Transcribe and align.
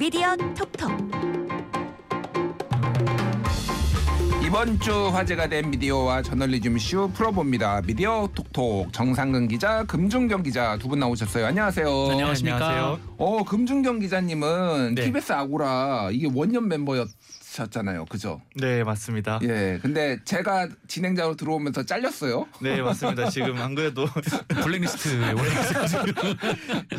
미디어 0.00 0.34
톡톡 0.34 0.90
이번 4.42 4.80
주 4.80 4.92
화제가 5.08 5.48
된 5.48 5.70
미디어와 5.70 6.22
저널리즘 6.22 6.76
이슈 6.78 7.10
풀어봅니다. 7.14 7.82
미디어 7.82 8.26
톡톡 8.34 8.92
정상근 8.92 9.46
기자, 9.48 9.84
금중경 9.84 10.42
기자 10.42 10.76
두 10.78 10.88
분 10.88 10.98
나오셨어요. 10.98 11.46
안녕하세요. 11.46 11.86
안녕하십니까. 12.10 12.56
안녕하세요. 12.68 12.98
어, 13.18 13.44
금중경 13.44 14.00
기자님은 14.00 14.94
네. 14.96 15.04
TBS 15.04 15.32
아고라 15.34 16.08
이게 16.10 16.28
원년 16.34 16.66
멤버였 16.66 17.06
었잖아요. 17.64 18.04
그죠? 18.06 18.40
네 18.56 18.82
맞습니다. 18.84 19.38
예. 19.42 19.78
근데 19.82 20.18
제가 20.24 20.68
진행자로 20.88 21.36
들어오면서 21.36 21.84
잘렸어요. 21.84 22.46
네 22.60 22.80
맞습니다. 22.82 23.28
지금 23.30 23.56
안 23.58 23.74
그래도 23.74 24.06
블랙리스트에 24.62 25.32
올라 25.32 25.44
있어요. 25.44 26.04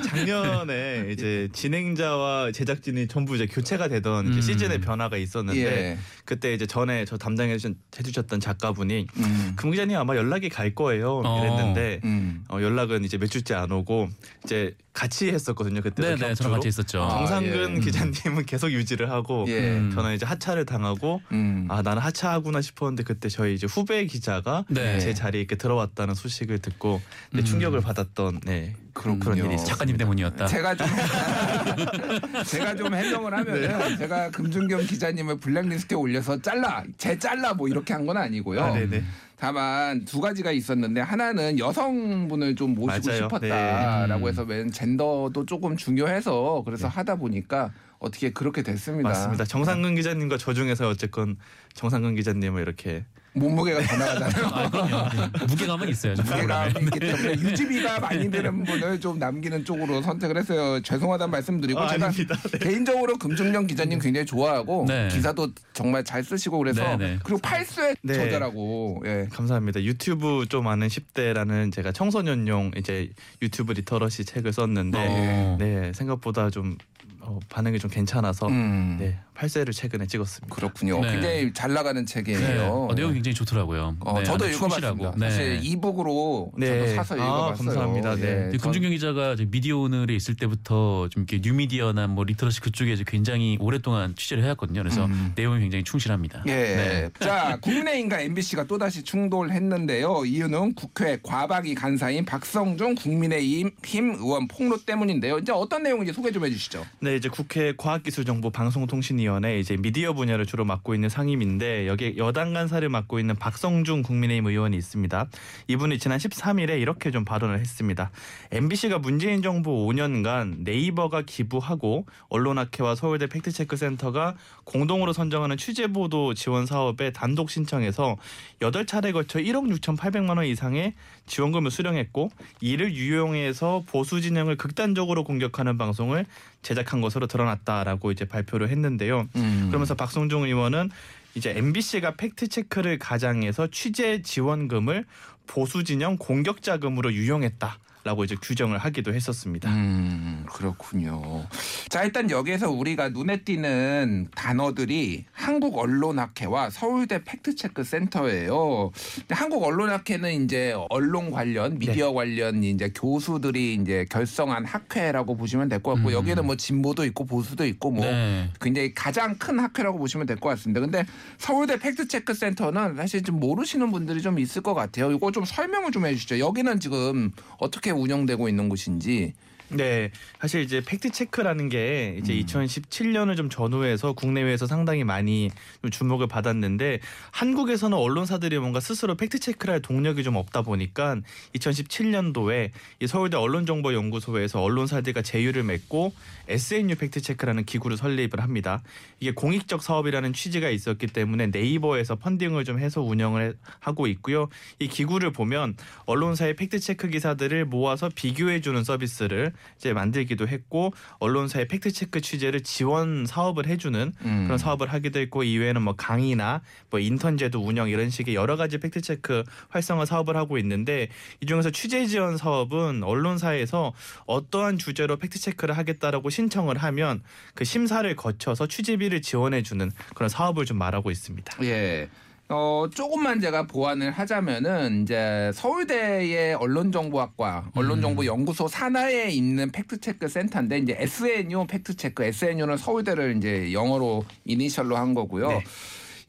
작년에 0.07 1.07
이제 1.11 1.49
진행자와 1.53 2.51
제작진이 2.51 3.07
전부 3.07 3.35
이제 3.35 3.45
교체가 3.45 3.87
되던 3.87 4.27
이제 4.27 4.35
음. 4.37 4.41
시즌의 4.41 4.81
변화가 4.81 5.17
있었는데 5.17 5.61
예. 5.61 5.97
그때 6.25 6.53
이제 6.53 6.65
전에 6.65 7.05
저 7.05 7.17
담당해 7.17 7.57
주신- 7.57 7.75
해주셨던 7.97 8.39
작가분이 8.39 9.07
음. 9.17 9.53
금 9.55 9.71
기자님 9.71 9.97
아마 9.97 10.15
연락이 10.15 10.49
갈 10.49 10.73
거예요 10.75 11.21
어. 11.25 11.39
이랬는데 11.43 12.01
음. 12.03 12.43
어, 12.49 12.59
연락은 12.61 13.03
이제 13.03 13.17
몇 13.17 13.27
주째 13.29 13.53
안 13.55 13.71
오고 13.71 14.09
이제 14.45 14.75
같이 14.93 15.29
했었거든요 15.29 15.81
그때 15.81 16.15
네네, 16.15 16.35
저랑 16.35 16.53
같이 16.53 16.67
있었죠. 16.67 17.01
아, 17.01 17.09
정상근 17.19 17.77
예. 17.77 17.79
기자님은 17.79 18.45
계속 18.45 18.71
유지를 18.71 19.09
하고 19.09 19.45
예. 19.47 19.77
음. 19.77 19.91
저는 19.95 20.15
이제 20.15 20.25
하차를 20.25 20.65
당하고 20.65 21.21
음. 21.31 21.65
아 21.69 21.81
나는 21.81 22.01
하차하구나 22.01 22.61
싶었는데 22.61 23.03
그때 23.03 23.29
저희 23.29 23.53
이제 23.53 23.67
후배 23.67 24.05
기자가 24.05 24.65
네. 24.67 24.99
제 24.99 25.13
자리에 25.13 25.39
이렇게 25.39 25.55
들어왔다는 25.55 26.13
소식을 26.13 26.59
듣고 26.59 27.01
네, 27.31 27.39
음. 27.39 27.45
충격을 27.45 27.79
받았던 27.79 28.41
네 28.45 28.75
그렇군요. 28.93 29.19
그런 29.23 29.37
일이 29.37 29.47
있었습니다. 29.55 29.69
작가님 29.73 29.95
때문이었다. 29.97 30.47
제가 30.47 30.75
좀 30.75 30.87
제가 32.45 32.75
좀 32.75 32.93
해명을 32.93 33.33
하면은 33.33 33.97
제가 33.97 34.29
금준경 34.31 34.85
기자님을 34.87 35.39
블랙리스트에 35.39 35.95
올려서 35.97 36.41
잘라 36.41 36.83
제 36.97 37.17
잘라 37.17 37.53
뭐 37.53 37.67
이렇게 37.67 37.93
한 37.93 38.01
건 38.01 38.17
아니고요. 38.17 38.61
아, 38.63 38.73
네네. 38.73 39.03
다만 39.41 40.05
두 40.05 40.21
가지가 40.21 40.51
있었는데 40.51 41.01
하나는 41.01 41.57
여성분을 41.57 42.55
좀 42.55 42.75
모시고 42.75 43.07
맞아요. 43.07 43.23
싶었다라고 43.23 44.25
네. 44.25 44.27
해서 44.27 44.45
맨 44.45 44.69
젠더도 44.69 45.47
조금 45.47 45.75
중요해서 45.75 46.61
그래서 46.63 46.87
하다 46.87 47.15
보니까 47.15 47.71
어떻게 47.97 48.31
그렇게 48.31 48.61
됐습니다. 48.61 49.09
맞습니다. 49.09 49.45
정상근 49.45 49.95
기자님과 49.95 50.37
저 50.37 50.53
중에서 50.53 50.87
어쨌건 50.89 51.37
정상근 51.73 52.13
기자님을 52.17 52.61
이렇게 52.61 53.03
몸무게가 53.33 53.81
더 53.81 53.97
나가잖아요. 53.97 54.45
아, 54.47 54.69
그럼요. 54.69 55.47
무게감은 55.47 55.89
있어요. 55.89 56.15
프로그램에. 56.15 56.73
있기 56.81 56.99
때문에 56.99 57.31
유지비가 57.33 57.99
많이 57.99 58.29
드는 58.29 58.63
분을 58.63 58.99
좀 58.99 59.19
남기는 59.19 59.63
쪽으로 59.63 60.01
선택을 60.01 60.37
했어요. 60.37 60.81
죄송하다는 60.81 61.31
말씀드리고 61.31 61.79
아, 61.79 61.87
제가 61.87 62.07
아닙니다. 62.07 62.35
개인적으로 62.59 63.17
금준경 63.17 63.67
기자님 63.67 63.99
굉장히 63.99 64.25
좋아하고 64.25 64.85
네. 64.87 65.07
기사도 65.09 65.51
정말 65.73 66.03
잘 66.03 66.23
쓰시고 66.23 66.57
그래서 66.57 66.97
네, 66.97 67.11
네. 67.11 67.19
그리고 67.23 67.39
8쇄의 67.41 67.95
네. 68.01 68.13
저자라고 68.15 69.01
예. 69.05 69.27
감사합니다. 69.31 69.81
유튜브 69.83 70.45
좀 70.49 70.67
아는 70.67 70.87
10대라는 70.87 71.71
제가 71.71 71.91
청소년용 71.93 72.71
이제 72.77 73.09
유튜브 73.41 73.71
literacy 73.73 74.25
책을 74.25 74.51
썼는데 74.51 74.97
어. 74.99 75.57
네 75.59 75.91
생각보다 75.93 76.49
좀 76.49 76.77
어, 77.21 77.39
반응이 77.49 77.79
좀 77.79 77.89
괜찮아서 77.89 78.47
음. 78.47 78.97
네 78.99 79.19
8쇄를 79.41 79.73
최근에 79.73 80.05
찍었습니다. 80.05 80.55
그렇군요. 80.55 81.01
네. 81.01 81.13
굉장히 81.13 81.53
잘 81.53 81.73
나가는 81.73 82.05
책이에요. 82.05 82.39
네. 82.39 82.59
어, 82.59 82.89
내용이 82.95 83.15
굉장히 83.15 83.33
좋더라고요. 83.33 83.97
어, 84.01 84.19
네, 84.19 84.23
저도 84.23 84.47
읽어봤습니다. 84.47 85.13
사실 85.17 85.55
네. 85.55 85.59
e-book으로 85.63 86.51
네. 86.57 86.67
저도 86.67 86.95
사서 86.95 87.15
아, 87.15 87.17
읽어봤어요. 87.17 87.67
감사합니다. 87.67 88.15
네. 88.15 88.51
예, 88.53 88.57
금준경 88.57 88.91
기자가 88.91 89.35
미디어 89.47 89.79
오늘에 89.79 90.15
있을 90.15 90.35
때부터 90.35 91.09
좀 91.09 91.25
이렇게 91.27 91.41
뉴미디어나 91.43 92.07
뭐 92.07 92.23
literacy 92.23 92.61
그쪽에 92.61 92.95
굉장히 93.07 93.57
오랫동안 93.59 94.15
취재를 94.15 94.43
해왔거든요. 94.43 94.81
그래서 94.83 95.05
음. 95.05 95.33
내용이 95.35 95.61
굉장히 95.61 95.83
충실합니다. 95.83 96.43
예. 96.47 96.51
네. 96.51 97.09
자, 97.19 97.57
국민의힘과 97.61 98.21
MBC가 98.21 98.65
또다시 98.65 99.03
충돌했는데요. 99.03 100.25
이유는 100.25 100.75
국회 100.75 101.19
과방위 101.23 101.73
간사인 101.73 102.25
박성중 102.25 102.95
국민의힘 102.95 103.71
힘 103.83 104.11
의원 104.15 104.47
폭로 104.47 104.77
때문인데요. 104.77 105.39
이제 105.39 105.51
어떤 105.51 105.81
내용인지 105.83 106.13
소개 106.13 106.31
좀 106.31 106.45
해주시죠. 106.45 106.85
네, 106.99 107.15
이제 107.15 107.27
국회 107.27 107.73
과학기술정보방송통신위원 107.75 109.30
회 109.43 109.59
이제 109.59 109.77
미디어 109.77 110.13
분야를 110.13 110.45
주로 110.45 110.65
맡고 110.65 110.93
있는 110.93 111.09
상임인데 111.09 111.87
여기에 111.87 112.17
여당 112.17 112.53
간사를 112.53 112.87
맡고 112.87 113.19
있는 113.19 113.35
박성중 113.35 114.03
국민의힘 114.03 114.47
의원이 114.47 114.75
있습니다. 114.75 115.27
이분이 115.67 115.99
지난 115.99 116.17
13일에 116.17 116.81
이렇게 116.81 117.11
좀 117.11 117.23
발언을 117.23 117.59
했습니다. 117.59 118.11
MBC가 118.51 118.99
문재인 118.99 119.41
정부 119.41 119.71
5년간 119.87 120.63
네이버가 120.63 121.23
기부하고 121.23 122.05
언론학회와 122.29 122.95
서울대 122.95 123.27
팩트체크 123.27 123.77
센터가 123.77 124.35
공동으로 124.65 125.13
선정하는 125.13 125.57
취재 125.57 125.87
보도 125.87 126.33
지원 126.33 126.65
사업에 126.65 127.11
단독 127.11 127.49
신청해서 127.49 128.17
8차례 128.59 129.13
걸쳐 129.13 129.39
1억 129.39 129.71
6,800만 129.79 130.37
원 130.37 130.45
이상의 130.45 130.93
지원금을 131.25 131.71
수령했고 131.71 132.29
이를 132.59 132.93
유용해서 132.93 133.83
보수 133.87 134.21
진영을 134.21 134.57
극단적으로 134.57 135.23
공격하는 135.23 135.77
방송을 135.77 136.25
제작한 136.61 137.01
것으로 137.01 137.27
드러났다라고 137.27 138.11
이제 138.11 138.25
발표를 138.25 138.69
했는데요. 138.69 139.27
음. 139.35 139.65
그러면서 139.67 139.95
박성중 139.95 140.43
의원은 140.43 140.89
이제 141.35 141.53
MBC가 141.55 142.15
팩트 142.15 142.47
체크를 142.47 142.99
가장해서 142.99 143.67
취재 143.67 144.21
지원금을 144.21 145.05
보수 145.47 145.83
진영 145.83 146.17
공격 146.17 146.61
자금으로 146.61 147.13
유용했다 147.13 147.77
라고 148.03 148.23
이제 148.23 148.35
규정을 148.41 148.79
하기도 148.79 149.13
했었습니다. 149.13 149.69
음, 149.69 150.43
그렇군요. 150.51 151.45
자, 151.87 152.03
일단 152.03 152.31
여기에서 152.31 152.71
우리가 152.71 153.09
눈에 153.09 153.41
띄는 153.43 154.29
단어들이 154.35 155.25
한국 155.31 155.77
언론학회와 155.77 156.71
서울대 156.71 157.23
팩트체크 157.23 157.83
센터예요. 157.83 158.91
한국 159.29 159.63
언론학회는 159.63 160.43
이제 160.43 160.73
언론 160.89 161.29
관련, 161.29 161.77
미디어 161.77 162.07
네. 162.07 162.13
관련 162.13 162.63
이제 162.63 162.91
교수들이 162.95 163.75
이제 163.75 164.05
결성한 164.09 164.65
학회라고 164.65 165.37
보시면 165.37 165.69
될 165.69 165.81
것 165.81 165.93
같고 165.95 166.09
음. 166.09 166.13
여기에는 166.13 166.45
뭐 166.45 166.55
진보도 166.55 167.05
있고 167.05 167.25
보수도 167.25 167.65
있고 167.65 167.91
뭐 167.91 168.05
네. 168.05 168.49
굉장히 168.59 168.93
가장 168.93 169.35
큰 169.37 169.59
학회라고 169.59 169.97
보시면 169.99 170.25
될 170.25 170.37
것 170.37 170.49
같습니다. 170.49 170.79
근데 170.79 171.05
서울대 171.37 171.77
팩트체크 171.77 172.33
센터는 172.33 172.95
사실 172.95 173.21
좀 173.21 173.39
모르시는 173.39 173.91
분들이 173.91 174.21
좀 174.21 174.39
있을 174.39 174.61
것 174.63 174.73
같아요. 174.73 175.11
이거 175.11 175.31
좀 175.31 175.45
설명을 175.45 175.91
좀 175.91 176.05
해주시죠. 176.07 176.39
여기는 176.39 176.79
지금 176.79 177.31
어떻게 177.59 177.90
운영되고 177.91 178.49
있는 178.49 178.69
곳인지. 178.69 179.33
네, 179.73 180.11
사실 180.41 180.61
이제 180.61 180.81
팩트 180.85 181.11
체크라는 181.11 181.69
게 181.69 182.17
이제 182.19 182.33
2017년을 182.33 183.37
좀 183.37 183.49
전후해서 183.49 184.11
국내외에서 184.11 184.67
상당히 184.67 185.05
많이 185.05 185.49
좀 185.81 185.89
주목을 185.89 186.27
받았는데 186.27 186.99
한국에서는 187.31 187.97
언론사들이 187.97 188.59
뭔가 188.59 188.81
스스로 188.81 189.15
팩트 189.15 189.39
체크를 189.39 189.75
할 189.75 189.81
동력이 189.81 190.23
좀 190.23 190.35
없다 190.35 190.63
보니까 190.63 191.17
2017년도에 191.55 192.71
이 192.99 193.07
서울대 193.07 193.37
언론정보연구소에서 193.37 194.61
언론사들과 194.61 195.21
제휴를 195.21 195.63
맺고 195.63 196.13
SNU 196.49 196.95
팩트 196.95 197.21
체크라는 197.21 197.63
기구를 197.63 197.95
설립을 197.95 198.41
합니다. 198.41 198.83
이게 199.21 199.31
공익적 199.31 199.83
사업이라는 199.83 200.33
취지가 200.33 200.69
있었기 200.69 201.07
때문에 201.07 201.47
네이버에서 201.47 202.15
funding을 202.15 202.65
좀 202.65 202.77
해서 202.79 203.01
운영을 203.01 203.41
해- 203.41 203.53
하고 203.79 204.07
있고요. 204.07 204.49
이 204.79 204.89
기구를 204.89 205.31
보면 205.31 205.77
언론사의 206.07 206.57
팩트 206.57 206.79
체크 206.79 207.07
기사들을 207.07 207.65
모아서 207.65 208.09
비교해 208.13 208.59
주는 208.59 208.83
서비스를 208.83 209.53
이제 209.77 209.93
만들기도 209.93 210.47
했고 210.47 210.93
언론사의 211.19 211.67
팩트 211.67 211.91
체크 211.91 212.21
취재를 212.21 212.61
지원 212.61 213.25
사업을 213.25 213.67
해주는 213.67 214.13
음. 214.23 214.43
그런 214.45 214.57
사업을 214.57 214.91
하기도 214.93 215.19
했고 215.19 215.43
이외에는 215.43 215.81
뭐 215.81 215.95
강의나 215.95 216.61
뭐 216.89 216.99
인턴제도 216.99 217.59
운영 217.59 217.89
이런 217.89 218.09
식의 218.09 218.35
여러 218.35 218.55
가지 218.55 218.77
팩트 218.77 219.01
체크 219.01 219.43
활성화 219.69 220.05
사업을 220.05 220.35
하고 220.35 220.57
있는데 220.57 221.09
이 221.41 221.45
중에서 221.45 221.71
취재 221.71 222.05
지원 222.05 222.37
사업은 222.37 223.03
언론사에서 223.03 223.93
어떠한 224.25 224.77
주제로 224.77 225.17
팩트 225.17 225.39
체크를 225.39 225.77
하겠다라고 225.77 226.29
신청을 226.29 226.77
하면 226.77 227.21
그 227.55 227.63
심사를 227.63 228.15
거쳐서 228.15 228.67
취재비를 228.67 229.21
지원해 229.21 229.63
주는 229.63 229.91
그런 230.15 230.29
사업을 230.29 230.65
좀 230.65 230.77
말하고 230.77 231.11
있습니다. 231.11 231.63
예. 231.63 232.09
어, 232.53 232.85
조금만 232.93 233.39
제가 233.39 233.65
보완을 233.65 234.11
하자면은 234.11 235.03
이제 235.03 235.51
서울대의 235.53 236.55
언론정보학과 236.55 237.71
언론정보연구소 237.73 238.67
산하에 238.67 239.29
있는 239.29 239.71
팩트체크 239.71 240.27
센터인데 240.27 240.79
이제 240.79 240.95
SNU 240.99 241.65
팩트체크 241.67 242.23
SNU는 242.25 242.75
서울대를 242.75 243.37
이제 243.37 243.71
영어로 243.71 244.25
이니셜로 244.43 244.97
한 244.97 245.13
거고요. 245.13 245.47
네. 245.47 245.63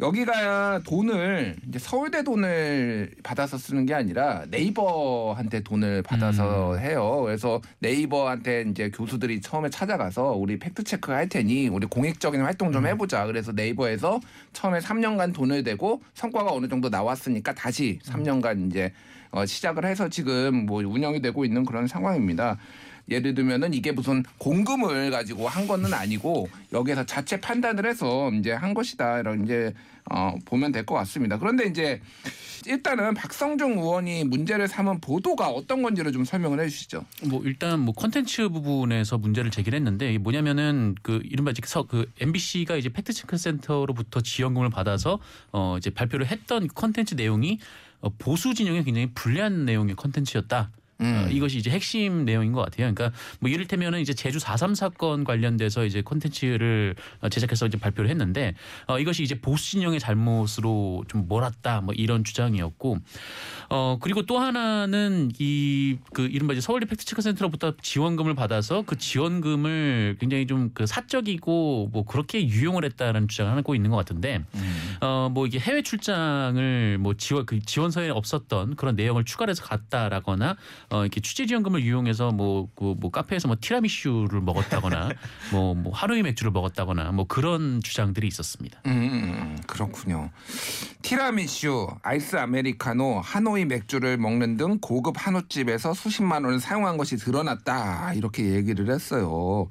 여기가 0.02 0.80
돈을 0.80 1.54
이제 1.68 1.78
서울대 1.78 2.24
돈을 2.24 3.12
받아서 3.22 3.56
쓰는 3.56 3.86
게 3.86 3.94
아니라 3.94 4.44
네이버한테 4.50 5.60
돈을 5.60 6.02
받아서 6.02 6.76
해요. 6.76 7.22
그래서 7.24 7.60
네이버한테 7.78 8.64
이제 8.68 8.90
교수들이 8.90 9.40
처음에 9.40 9.70
찾아가서 9.70 10.32
우리 10.32 10.58
팩트 10.58 10.82
체크 10.82 11.12
할 11.12 11.28
테니 11.28 11.68
우리 11.68 11.86
공익적인 11.86 12.40
활동 12.40 12.72
좀 12.72 12.84
해보자. 12.86 13.26
그래서 13.26 13.52
네이버에서 13.52 14.18
처음에 14.52 14.80
3년간 14.80 15.32
돈을 15.32 15.62
대고 15.62 16.02
성과가 16.14 16.52
어느 16.52 16.66
정도 16.66 16.88
나왔으니까 16.88 17.54
다시 17.54 18.00
3년간 18.02 18.66
이제 18.66 18.92
어, 19.30 19.46
시작을 19.46 19.86
해서 19.86 20.08
지금 20.08 20.66
뭐 20.66 20.82
운영이 20.82 21.22
되고 21.22 21.44
있는 21.44 21.64
그런 21.64 21.86
상황입니다. 21.86 22.58
예를 23.08 23.34
들면은 23.34 23.74
이게 23.74 23.92
무슨 23.92 24.22
공금을 24.38 25.10
가지고 25.10 25.48
한 25.48 25.66
거는 25.66 25.92
아니고 25.92 26.48
여기에서 26.72 27.04
자체 27.04 27.40
판단을 27.40 27.86
해서 27.86 28.30
이제 28.32 28.52
한 28.52 28.72
것이다 28.74 29.20
이런 29.20 29.44
이제 29.44 29.72
어 30.10 30.34
보면 30.44 30.72
될 30.72 30.84
것 30.86 30.94
같습니다. 30.96 31.38
그런데 31.38 31.66
이제 31.66 32.00
일단은 32.66 33.14
박성중 33.14 33.72
의원이 33.78 34.24
문제를 34.24 34.68
삼은 34.68 35.00
보도가 35.00 35.48
어떤 35.48 35.82
건지를 35.82 36.12
좀 36.12 36.24
설명을 36.24 36.60
해주시죠. 36.60 37.04
뭐 37.24 37.42
일단 37.44 37.80
뭐 37.80 37.92
컨텐츠 37.94 38.48
부분에서 38.50 39.18
문제를 39.18 39.50
제기했는데 39.50 40.10
이게 40.10 40.18
뭐냐면은 40.18 40.94
그 41.02 41.20
이른바 41.24 41.50
이제 41.50 41.60
서- 41.66 41.84
그 41.84 42.10
MBC가 42.20 42.76
이제 42.76 42.88
팩트 42.88 43.12
체크 43.12 43.36
센터로부터 43.36 44.20
지원금을 44.20 44.70
받아서 44.70 45.18
어 45.52 45.76
이제 45.78 45.90
발표를 45.90 46.26
했던 46.26 46.68
컨텐츠 46.68 47.14
내용이 47.14 47.58
어 48.00 48.08
보수 48.18 48.54
진영에 48.54 48.82
굉장히 48.84 49.08
불리한 49.14 49.64
내용의 49.64 49.96
컨텐츠였다. 49.96 50.70
어, 51.02 51.28
이것이 51.30 51.58
이제 51.58 51.70
핵심 51.70 52.24
내용인 52.24 52.52
것 52.52 52.60
같아요. 52.60 52.92
그러니까 52.94 53.10
뭐 53.40 53.50
이를테면은 53.50 54.00
이제 54.00 54.14
제주 54.14 54.38
4.3 54.38 54.74
사건 54.74 55.24
관련돼서 55.24 55.84
이제 55.84 56.02
콘텐츠를 56.02 56.94
어, 57.20 57.28
제작해서 57.28 57.66
이제 57.66 57.78
발표를 57.78 58.08
했는데 58.10 58.54
어, 58.86 58.98
이것이 58.98 59.22
이제 59.22 59.40
보수 59.40 59.72
진영의 59.72 60.00
잘못으로 60.00 61.04
좀 61.08 61.26
몰았다 61.28 61.80
뭐 61.80 61.94
이런 61.94 62.24
주장이었고 62.24 62.98
어 63.70 63.98
그리고 64.00 64.26
또 64.26 64.38
하나는 64.38 65.30
이 65.38 65.96
그 66.12 66.22
이른바 66.26 66.52
이제 66.52 66.60
서울대 66.60 66.86
팩트체크 66.86 67.22
센터로부터 67.22 67.74
지원금을 67.80 68.34
받아서 68.34 68.82
그 68.86 68.96
지원금을 68.96 70.16
굉장히 70.20 70.46
좀 70.46 70.70
그 70.74 70.86
사적이고 70.86 71.90
뭐 71.92 72.04
그렇게 72.04 72.46
유용을 72.46 72.84
했다라는 72.84 73.28
주장을 73.28 73.54
하고 73.56 73.74
있는 73.74 73.90
것 73.90 73.96
같은데 73.96 74.42
어뭐 75.00 75.46
이게 75.46 75.58
해외 75.58 75.82
출장을 75.82 76.98
뭐 76.98 77.14
지원 77.14 77.44
그 77.46 77.58
지원서에 77.60 78.08
없었던 78.10 78.76
그런 78.76 78.94
내용을 78.96 79.24
추가해서 79.24 79.64
갔다라거나 79.64 80.56
어 80.92 81.02
이렇게 81.02 81.20
취재 81.20 81.46
지원금을 81.46 81.80
이용해서 81.82 82.30
뭐 82.32 82.68
그 82.76 82.94
뭐 83.00 83.10
카페에서 83.10 83.48
뭐 83.48 83.56
티라미슈를 83.60 84.40
먹었다거나 84.42 85.10
뭐 85.52 85.74
뭐 85.74 85.92
하루이 85.94 86.22
맥주를 86.22 86.52
먹었다거나 86.52 87.12
뭐 87.12 87.26
그런 87.26 87.80
주장들이 87.82 88.26
있었습니다. 88.28 88.80
음, 88.86 89.58
그렇군요. 89.66 90.30
티라미슈, 91.02 91.88
아이스 92.02 92.36
아메리카노, 92.36 93.20
하노이 93.24 93.64
맥주를 93.64 94.16
먹는 94.18 94.56
등 94.56 94.78
고급 94.80 95.14
한우집에서 95.18 95.94
수십만 95.94 96.44
원을 96.44 96.60
사용한 96.60 96.96
것이 96.98 97.16
드러났다. 97.16 98.12
이렇게 98.14 98.44
얘기를 98.54 98.90
했어요. 98.90 99.68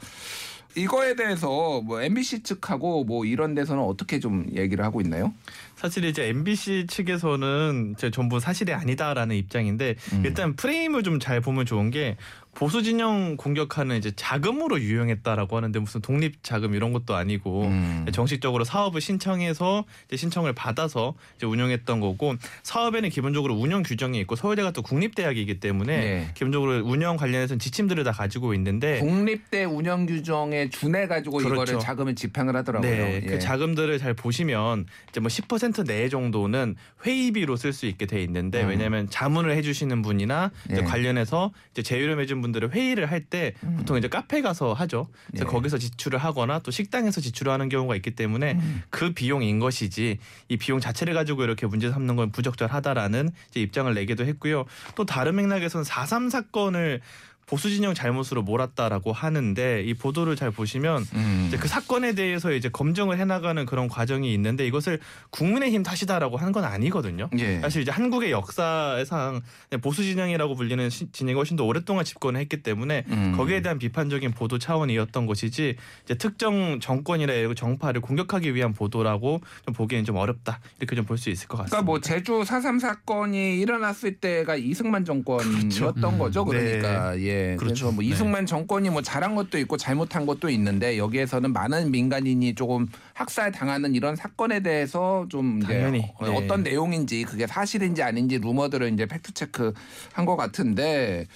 이거에 0.76 1.16
대해서 1.16 1.82
뭐 1.82 2.02
MBC 2.02 2.44
측하고 2.44 3.04
뭐 3.04 3.26
이런 3.26 3.54
데서는 3.56 3.84
어떻게 3.84 4.20
좀 4.22 4.46
얘기를 4.56 4.86
하고 4.86 5.02
있나요? 5.02 5.34
사실 5.81 6.06
이제 6.06 6.28
MBC 6.28 6.86
측에서는 6.88 7.95
이제 7.98 8.12
전부 8.12 8.39
사실이 8.39 8.72
아니다라는 8.74 9.36
입장인데 9.36 9.95
일단 10.24 10.56
프레임을 10.56 11.04
좀 11.04 11.22
잘 11.22 11.39
보면 11.39 11.66
좋은 11.66 11.92
게 11.92 12.18
보수 12.54 12.83
진영 12.83 13.38
공격하는 13.38 13.98
이제 13.98 14.12
자금으로 14.16 14.81
유용했다라고 14.81 15.56
하는데 15.56 15.80
무슨 15.80 16.01
독립 16.01 16.44
자금 16.44 16.75
이런 16.75 16.92
것도 16.92 17.16
아니고 17.16 17.63
음. 17.63 18.06
정식적으로 18.12 18.66
사업을 18.66 19.00
신청해서 19.00 19.86
신청을 20.13 20.54
받아서 20.54 21.13
운영했던 21.42 22.01
거고 22.01 22.36
사업에는 22.63 23.10
기본적으로 23.10 23.56
운영 23.56 23.84
규정이 23.84 24.19
있고 24.22 24.36
서울대가 24.36 24.72
또 24.72 24.81
국립대학이기 24.81 25.60
때문에 25.60 25.98
네. 25.98 26.27
기본적으로 26.34 26.84
운영 26.84 27.16
관련해서는 27.16 27.60
지침들을 27.60 28.04
다 28.04 28.12
가지고 28.12 28.54
있는데 28.54 29.00
국립대 29.00 29.63
운영 29.63 30.06
규정에 30.06 30.69
준해 30.69 31.07
가지고 31.07 31.38
그렇죠. 31.38 31.54
이거를 31.54 31.80
자금을 31.80 32.16
집행을 32.16 32.56
하더라고요. 32.57 32.92
네, 32.92 33.22
예. 33.24 33.27
그 33.27 33.39
자금들을 33.39 33.98
잘 33.98 34.13
보시면 34.13 34.88
이제 35.10 35.22
뭐10% 35.22 35.71
내 35.84 36.10
정도는 36.10 36.76
회의비로 37.06 37.56
쓸 37.56 37.74
수 37.74 37.86
있게 37.86 38.06
돼 38.06 38.22
있는데 38.24 38.64
음. 38.64 38.70
왜냐하면 38.70 39.10
자문을 39.10 39.52
해주시는 39.56 40.02
분이나 40.02 40.52
이제 40.66 40.82
예. 40.82 40.84
관련해서 40.84 41.52
이제 41.72 41.82
제휴를 41.82 42.16
맺은 42.18 42.42
분들을 42.42 42.72
회의를 42.74 43.10
할때 43.10 43.54
보통 43.78 43.98
이제 43.98 44.08
카페 44.08 44.42
가서 44.42 44.74
하죠. 44.74 45.08
그래서 45.28 45.46
음. 45.46 45.48
예. 45.48 45.52
거기서 45.52 45.78
지출을 45.78 46.20
하거나 46.20 46.60
또 46.60 46.72
식당에서 46.72 47.22
지출을 47.22 47.52
하는 47.52 47.70
경우가 47.70 47.96
있기 47.96 48.12
때문에 48.12 48.54
음. 48.54 48.84
그 48.90 49.14
비용인 49.14 49.60
것이지 49.60 50.18
이 50.50 50.58
비용 50.58 50.80
자체를 50.80 51.14
가지고 51.14 51.44
이렇게 51.44 51.66
문제 51.68 51.90
삼는 51.90 52.16
건 52.16 52.32
부적절하다라는 52.32 53.30
이제 53.50 53.62
입장을 53.62 53.94
내기도 53.94 54.26
했고요. 54.26 54.66
또 54.96 55.06
다른 55.06 55.36
맥락에서는 55.36 55.84
4.3 55.86 56.30
사건을 56.30 57.02
보수 57.51 57.69
진영 57.69 57.94
잘못으로 57.94 58.44
몰았다라고 58.44 59.12
하는데 59.12 59.83
이 59.83 59.94
보도를 59.94 60.38
잘 60.38 60.51
보시면 60.51 61.06
음. 61.13 61.45
이제 61.50 61.57
그 61.57 61.68
사건에 61.68 62.13
대해서 62.15 62.53
이제 62.53 62.69
검증을 62.69 63.18
해나가는 63.19 63.65
그런 63.65 63.89
과정이 63.89 64.33
있는데 64.33 64.65
이것을 64.65 65.00
국민의힘 65.31 65.83
탓이다라고 65.83 66.38
하는 66.38 66.53
건 66.53 66.63
아니거든요. 66.63 67.30
예. 67.39 67.59
사실 67.59 67.81
이제 67.81 67.92
한국의 67.92 68.31
역사상 68.31 69.42
보수 69.81 70.01
진영이라고 70.01 70.56
불리는 70.56 70.89
시- 70.89 71.12
진영이 71.12 71.36
훨씬 71.36 71.57
더 71.57 71.65
오랫동안 71.65 72.06
집권을 72.06 72.39
했기 72.39 72.63
때문에 72.63 73.03
음. 73.09 73.33
거기에 73.36 73.62
대한 73.62 73.80
비판적인 73.80 74.31
보도 74.31 74.57
차원이었던 74.57 75.25
것이지 75.25 75.75
이제 76.06 76.15
특정 76.15 76.80
정권이나 76.80 77.33
이런 77.33 77.53
정파를 77.53 78.00
공격하기 78.00 78.56
위한 78.56 78.71
보도라고 78.74 79.42
좀 79.65 79.74
보기엔 79.75 80.06
좀 80.06 80.15
어렵다 80.15 80.62
이렇게 80.80 80.95
좀 80.95 81.06
볼 81.06 81.18
수 81.18 81.30
있을 81.30 81.50
것 81.50 81.57
같습니다. 81.57 81.75
그러니까 81.75 81.86
뭐 81.86 82.00
제주 82.00 82.31
4.3 82.45 82.80
사건이 82.80 83.59
일어났을 83.59 84.15
때가 84.15 84.56
이승만 84.56 85.03
정권이었던 85.03 86.01
음. 86.13 86.18
거죠. 86.18 86.45
그러니까 86.45 87.19
예. 87.19 87.41
그래서 87.58 87.58
그렇죠. 87.58 87.92
뭐 87.92 88.04
네. 88.04 88.10
이승만 88.10 88.46
정권이 88.46 88.90
뭐 88.90 89.02
잘한 89.02 89.36
것도 89.36 89.58
있고 89.60 89.78
잘못한 89.78 90.26
것도 90.26 90.50
있는데 90.50 90.98
여기에서는 90.98 91.52
많은 91.54 91.92
민간인이 91.92 92.56
조금 92.56 92.88
학살 93.22 93.52
당하는 93.52 93.94
이런 93.96 94.16
사건에 94.16 94.62
대해서 94.62 95.26
좀 95.30 95.60
이제 95.64 95.74
당연히. 95.76 96.04
어- 96.20 96.28
네. 96.28 96.36
어떤 96.36 96.64
내용인지 96.64 97.24
그게 97.24 97.46
사실인지 97.46 98.02
아닌지 98.04 98.40
루머들을 98.40 98.92
이제 98.94 99.06
팩트 99.06 99.34
체크 99.34 99.74
한 100.14 100.26
것 100.26 100.36
같은데 100.38 101.28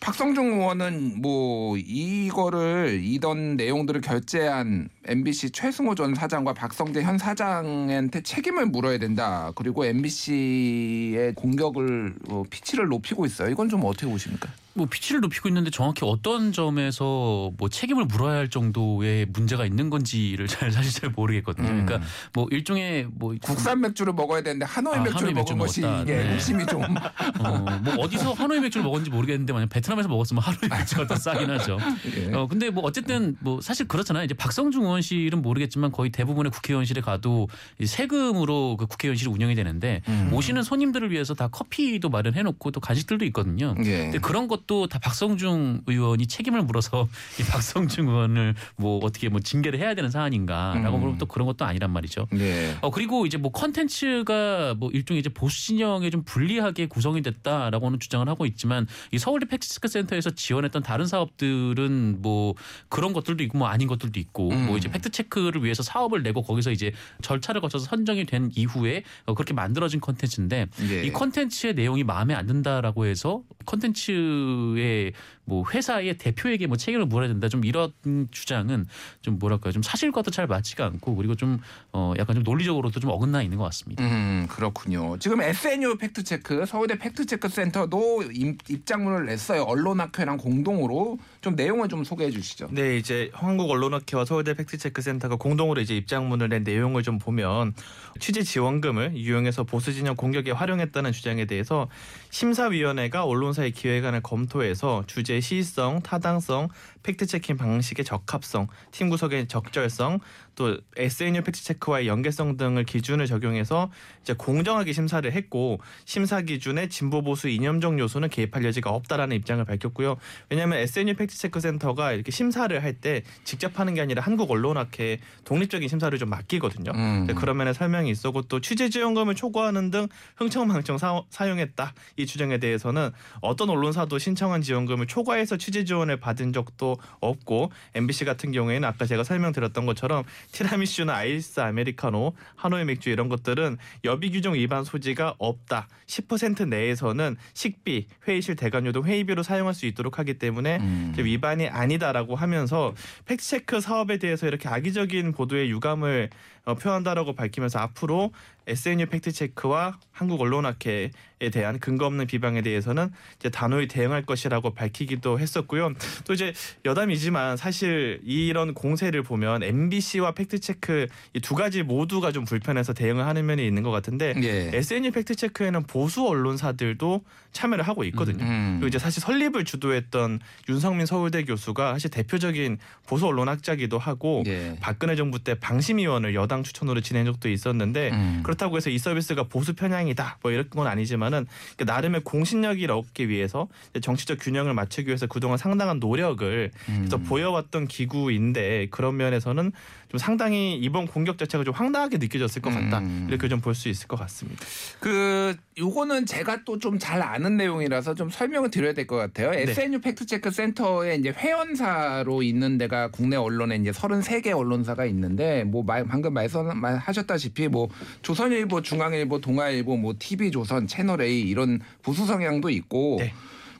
박성중 0.00 0.46
의원은 0.54 1.20
뭐 1.22 1.76
이거를 1.78 3.00
이던 3.02 3.56
내용들을 3.56 4.00
결제한 4.00 4.88
MBC 5.06 5.50
최승호 5.50 5.94
전 5.94 6.14
사장과 6.14 6.52
박성재 6.54 7.02
현 7.02 7.18
사장한테 7.18 8.22
책임을 8.22 8.66
물어야 8.66 8.98
된다. 8.98 9.50
그리고 9.54 9.84
MBC의 9.86 11.34
공격을 11.34 12.14
어, 12.28 12.42
피치를 12.48 12.86
높이고 12.88 13.24
있어요. 13.26 13.50
이건 13.50 13.68
좀 13.68 13.84
어떻게 13.84 14.06
보십니까? 14.06 14.48
뭐 14.74 14.86
피치를 14.86 15.20
높이고 15.22 15.48
있는데 15.48 15.70
정확히 15.70 16.04
어떤 16.04 16.52
점에서 16.52 17.50
뭐 17.58 17.68
책임을 17.68 18.04
물어야 18.04 18.36
할 18.36 18.48
정도의 18.50 19.26
문제가 19.26 19.66
있는 19.66 19.90
건지를 19.90 20.46
잘 20.46 20.70
사실 20.70 20.92
잘 21.00 21.07
모르겠거든요. 21.14 21.68
음. 21.68 21.86
그러니까 21.86 22.08
뭐 22.32 22.46
일종의 22.50 23.08
뭐 23.12 23.34
국산 23.42 23.80
맥주를 23.80 24.12
먹어야 24.12 24.42
되는데 24.42 24.64
하노이 24.64 24.94
아, 24.94 25.02
맥주를 25.02 25.28
하노이 25.28 25.34
먹은 25.34 25.58
것이 25.58 25.80
먹었다. 25.80 26.02
이게 26.02 26.16
네. 26.16 26.32
핵심이 26.34 26.66
좀 26.66 26.82
어, 26.82 27.58
뭐 27.82 27.94
어디서 27.98 28.32
하노이 28.32 28.60
맥주를 28.60 28.84
먹었는지 28.84 29.10
모르겠는데 29.10 29.52
만약 29.52 29.68
베트남에서 29.68 30.08
먹었으면 30.08 30.42
하노이 30.42 30.68
맥주가 30.70 31.06
더 31.06 31.16
싸긴 31.16 31.50
하죠. 31.50 31.78
예. 32.16 32.34
어 32.34 32.46
근데 32.46 32.70
뭐 32.70 32.82
어쨌든 32.84 33.36
뭐 33.40 33.60
사실 33.60 33.86
그렇잖아요. 33.88 34.24
이제 34.24 34.34
박성중 34.34 34.84
의원실은 34.84 35.42
모르겠지만 35.42 35.92
거의 35.92 36.10
대부분의 36.10 36.50
국회의원실에 36.52 37.00
가도 37.00 37.48
이 37.78 37.86
세금으로 37.86 38.76
그 38.78 38.86
국회의원실이 38.86 39.30
운영이 39.30 39.54
되는데 39.54 40.02
음. 40.08 40.30
오시는 40.32 40.62
손님들을 40.62 41.10
위해서 41.10 41.34
다 41.34 41.48
커피도 41.48 42.08
마련해 42.08 42.42
놓고 42.42 42.70
또 42.70 42.80
간식들도 42.80 43.24
있거든요. 43.26 43.74
예. 43.84 44.04
근데 44.04 44.18
그런 44.18 44.48
것도 44.48 44.86
다 44.88 44.98
박성중 44.98 45.82
의원이 45.86 46.26
책임을 46.26 46.62
물어서 46.62 47.08
이 47.40 47.42
박성중 47.44 48.08
의원을 48.08 48.54
뭐 48.76 48.98
어떻게 49.02 49.28
뭐 49.28 49.40
징계를 49.40 49.78
해야 49.78 49.94
되는 49.94 50.10
사안인가라고 50.10 50.96
음. 50.96 50.97
보면 51.00 51.18
또 51.18 51.26
그런 51.26 51.46
것도 51.46 51.64
아니란 51.64 51.90
말이죠. 51.90 52.26
예. 52.34 52.76
어 52.80 52.90
그리고 52.90 53.26
이제 53.26 53.38
뭐 53.38 53.50
컨텐츠가 53.52 54.74
뭐 54.78 54.90
일종의 54.90 55.20
이제 55.20 55.28
보수 55.28 55.66
진영에 55.66 56.10
좀 56.10 56.22
불리하게 56.24 56.86
구성이 56.86 57.22
됐다라고는 57.22 58.00
주장을 58.00 58.28
하고 58.28 58.46
있지만 58.46 58.86
이 59.12 59.18
서울대 59.18 59.46
팩트체크 59.46 59.88
센터에서 59.88 60.30
지원했던 60.30 60.82
다른 60.82 61.06
사업들은 61.06 62.22
뭐 62.22 62.54
그런 62.88 63.12
것들도 63.12 63.42
있고 63.44 63.58
뭐 63.58 63.68
아닌 63.68 63.88
것들도 63.88 64.18
있고 64.20 64.50
음. 64.50 64.66
뭐 64.66 64.76
이제 64.76 64.88
팩트 64.90 65.10
체크를 65.10 65.64
위해서 65.64 65.82
사업을 65.82 66.22
내고 66.22 66.42
거기서 66.42 66.70
이제 66.70 66.92
절차를 67.22 67.60
거쳐서 67.60 67.84
선정이 67.86 68.24
된 68.26 68.50
이후에 68.54 69.02
어 69.26 69.34
그렇게 69.34 69.54
만들어진 69.54 70.00
컨텐츠인데 70.00 70.66
예. 70.90 71.02
이 71.04 71.12
컨텐츠의 71.12 71.74
내용이 71.74 72.04
마음에 72.04 72.34
안 72.34 72.46
든다라고 72.46 73.06
해서 73.06 73.42
컨텐츠의 73.66 75.12
뭐 75.48 75.64
회사의 75.72 76.18
대표에게 76.18 76.66
뭐 76.66 76.76
책임을 76.76 77.06
물어야 77.06 77.26
된다 77.28 77.48
좀 77.48 77.64
이런 77.64 77.90
주장은 78.30 78.86
좀 79.22 79.38
뭐랄까요 79.38 79.72
좀 79.72 79.82
사실과도 79.82 80.30
잘 80.30 80.46
맞지가 80.46 80.84
않고 80.84 81.16
그리고 81.16 81.34
좀 81.34 81.58
어 81.92 82.12
약간 82.18 82.34
좀 82.36 82.42
논리적으로도 82.42 83.00
좀 83.00 83.10
어긋나 83.10 83.42
있는 83.42 83.56
것 83.56 83.64
같습니다. 83.64 84.04
음 84.04 84.46
그렇군요. 84.50 85.16
지금 85.18 85.40
SNU 85.40 85.96
팩트 85.96 86.22
체크 86.22 86.66
서울대 86.66 86.98
팩트 86.98 87.24
체크 87.24 87.48
센터도 87.48 88.24
임- 88.32 88.58
입장문을 88.68 89.24
냈어요. 89.24 89.62
언론학회랑 89.62 90.36
공동으로 90.36 91.18
좀 91.48 91.56
내용을 91.56 91.88
좀 91.88 92.04
소개해 92.04 92.30
주시죠. 92.30 92.68
네, 92.70 92.96
이제 92.96 93.30
한국 93.32 93.70
언론학회와 93.70 94.24
서울대 94.24 94.54
팩트체크센터가 94.54 95.36
공동으로 95.36 95.80
이제 95.80 95.96
입장문을 95.96 96.48
낸 96.48 96.64
내용을 96.64 97.02
좀 97.02 97.18
보면 97.18 97.74
취재 98.18 98.42
지원금을 98.42 99.12
이용해서 99.14 99.64
보수 99.64 99.92
진영 99.92 100.16
공격에 100.16 100.50
활용했다는 100.50 101.12
주장에 101.12 101.44
대해서 101.44 101.88
심사위원회가 102.30 103.24
언론사의 103.24 103.72
기획안을 103.72 104.22
검 104.22 104.38
검토해서 104.38 105.04
주제 105.06 105.40
시의성, 105.40 106.00
타당성, 106.02 106.68
fact 107.02 107.26
checking 107.26 107.56
방식의 107.56 108.04
적합성, 108.04 108.68
팀 108.90 109.08
구성의 109.08 109.48
적절성, 109.48 110.20
또 110.54 110.76
SNU 110.96 111.42
팩트 111.42 111.62
체크와의 111.62 112.08
연계성 112.08 112.56
등을 112.56 112.84
기준을 112.84 113.26
적용해서 113.26 113.90
이제 114.22 114.34
공정하게 114.34 114.92
심사를 114.92 115.30
했고 115.30 115.80
심사 116.04 116.40
기준에 116.40 116.88
진보 116.88 117.22
보수 117.22 117.48
이념적 117.48 117.98
요소는 117.98 118.28
개입할 118.28 118.64
여지가 118.64 118.90
없다라는 118.90 119.36
입장을 119.36 119.64
밝혔고요. 119.64 120.16
왜냐하면 120.50 120.78
SNU 120.78 121.14
팩트 121.14 121.37
체크 121.38 121.60
센터가 121.60 122.12
이렇게 122.12 122.30
심사를 122.30 122.82
할 122.82 122.98
때 123.00 123.22
직접 123.44 123.78
하는 123.78 123.94
게 123.94 124.00
아니라 124.00 124.22
한국 124.22 124.50
언론학회 124.50 125.18
독립적인 125.44 125.88
심사를 125.88 126.16
좀 126.18 126.30
맡기거든요. 126.30 126.90
음. 126.94 127.26
면에 127.54 127.72
설명이 127.72 128.10
있었고 128.10 128.42
또 128.42 128.60
취재 128.60 128.88
지원금을 128.88 129.34
초과하는 129.34 129.90
등 129.90 130.08
흥청망청 130.36 130.98
사, 130.98 131.22
사용했다 131.30 131.92
이 132.16 132.26
주장에 132.26 132.58
대해서는 132.58 133.10
어떤 133.40 133.70
언론사도 133.70 134.18
신청한 134.18 134.62
지원금을 134.62 135.06
초과해서 135.06 135.56
취재 135.56 135.84
지원을 135.84 136.18
받은 136.18 136.52
적도 136.52 136.96
없고 137.20 137.72
MBC 137.94 138.24
같은 138.24 138.52
경우에는 138.52 138.86
아까 138.88 139.06
제가 139.06 139.24
설명드렸던 139.24 139.86
것처럼 139.86 140.24
티라미슈나 140.52 141.14
아이스 141.14 141.60
아메리카노 141.60 142.32
하노이 142.56 142.84
맥주 142.84 143.10
이런 143.10 143.28
것들은 143.28 143.76
여비 144.04 144.30
규정 144.30 144.54
위반 144.54 144.84
소지가 144.84 145.34
없다 145.38 145.88
10% 146.06 146.68
내에서는 146.68 147.36
식비 147.54 148.06
회의실 148.26 148.56
대관료 148.56 148.92
등 148.92 149.04
회의비로 149.04 149.42
사용할 149.42 149.74
수 149.74 149.86
있도록 149.86 150.18
하기 150.18 150.34
때문에 150.34 150.78
음. 150.78 151.12
위반이 151.24 151.68
아니다라고 151.68 152.36
하면서 152.36 152.94
팩트체크 153.26 153.80
사업에 153.80 154.18
대해서 154.18 154.46
이렇게 154.46 154.68
악의적인 154.68 155.32
보도에 155.32 155.68
유감을 155.68 156.30
어, 156.30 156.57
표한다라고 156.74 157.34
밝히면서 157.34 157.78
앞으로 157.80 158.32
SNU 158.66 159.06
팩트체크와 159.06 159.98
한국 160.12 160.42
언론학회에 160.42 161.10
대한 161.52 161.78
근거 161.78 162.04
없는 162.06 162.26
비방에 162.26 162.60
대해서는 162.60 163.10
이제 163.38 163.48
단호히 163.48 163.88
대응할 163.88 164.26
것이라고 164.26 164.74
밝히기도 164.74 165.38
했었고요. 165.40 165.94
또 166.26 166.34
이제 166.34 166.52
여담이지만 166.84 167.56
사실 167.56 168.20
이런 168.24 168.74
공세를 168.74 169.22
보면 169.22 169.62
MBC와 169.62 170.32
팩트체크 170.32 171.06
이 171.34 171.40
두 171.48 171.54
가지 171.54 171.82
모두가 171.82 172.30
좀 172.30 172.44
불편해서 172.44 172.92
대응을 172.92 173.24
하는 173.24 173.46
면이 173.46 173.66
있는 173.66 173.82
것 173.82 173.90
같은데 173.90 174.34
예. 174.42 174.70
SNU 174.76 175.12
팩트체크에는 175.12 175.84
보수 175.84 176.26
언론사들도 176.26 177.24
참여를 177.52 177.88
하고 177.88 178.04
있거든요. 178.04 178.44
음. 178.44 178.76
그리고 178.78 178.88
이제 178.88 178.98
사실 178.98 179.22
설립을 179.22 179.64
주도했던 179.64 180.40
윤성민 180.68 181.06
서울대 181.06 181.44
교수가 181.44 181.94
사실 181.94 182.10
대표적인 182.10 182.76
보수 183.06 183.26
언론학자기도 183.26 183.98
하고 183.98 184.42
예. 184.46 184.76
박근혜 184.80 185.16
정부 185.16 185.38
때 185.42 185.54
방심위원을 185.54 186.34
여당 186.34 186.57
추천으로 186.62 187.00
지낸 187.00 187.24
적도 187.24 187.48
있었는데 187.48 188.10
음. 188.10 188.40
그렇다고 188.42 188.76
해서 188.76 188.90
이 188.90 188.98
서비스가 188.98 189.44
보수 189.44 189.74
편향이다 189.74 190.38
뭐 190.42 190.52
이런 190.52 190.68
건 190.70 190.86
아니지만은 190.86 191.46
그 191.76 191.84
나름의 191.84 192.22
공신력을 192.24 192.90
얻기 192.90 193.28
위해서 193.28 193.68
정치적 194.00 194.38
균형을 194.40 194.74
맞추기 194.74 195.08
위해서 195.08 195.26
그동안 195.26 195.58
상당한 195.58 195.98
노력을 195.98 196.70
음. 196.88 197.08
또 197.10 197.18
보여왔던 197.18 197.88
기구인데 197.88 198.88
그런 198.90 199.16
면에서는 199.16 199.72
좀 200.08 200.18
상당히 200.18 200.76
이번 200.76 201.06
공격 201.06 201.36
자체가 201.36 201.64
좀 201.64 201.74
황당하게 201.74 202.16
느껴졌을 202.18 202.62
것 202.62 202.70
같다 202.70 202.98
음. 203.00 203.26
이렇게 203.28 203.48
좀 203.48 203.60
볼 203.60 203.74
수 203.74 203.88
있을 203.90 204.08
것 204.08 204.16
같습니다. 204.18 204.64
그 205.00 205.54
요거는 205.76 206.24
제가 206.26 206.64
또 206.64 206.78
좀 206.78 206.98
잘 206.98 207.20
아는 207.22 207.56
내용이라서 207.56 208.14
좀 208.14 208.30
설명을 208.30 208.70
드려야 208.70 208.92
될 208.94 209.06
것 209.06 209.16
같아요. 209.16 209.50
네. 209.50 209.62
SNU 209.62 210.00
팩트체크 210.00 210.50
센터에 210.50 211.16
이제 211.16 211.30
회원사로 211.30 212.42
있는 212.42 212.78
데가 212.78 213.08
국내 213.10 213.36
언론에 213.36 213.76
이제 213.76 213.90
33개 213.90 214.56
언론사가 214.56 215.04
있는데 215.06 215.64
뭐 215.64 215.82
말, 215.82 216.04
방금 216.06 216.32
말씀하셨다시피 216.34 217.68
뭐 217.68 217.88
조선일보, 218.22 218.82
중앙일보, 218.82 219.40
동아일보, 219.40 219.96
뭐 219.96 220.14
TV조선, 220.18 220.86
채널A 220.86 221.40
이런 221.40 221.80
보수 222.02 222.26
성향도 222.26 222.70
있고 222.70 223.16
네. 223.20 223.32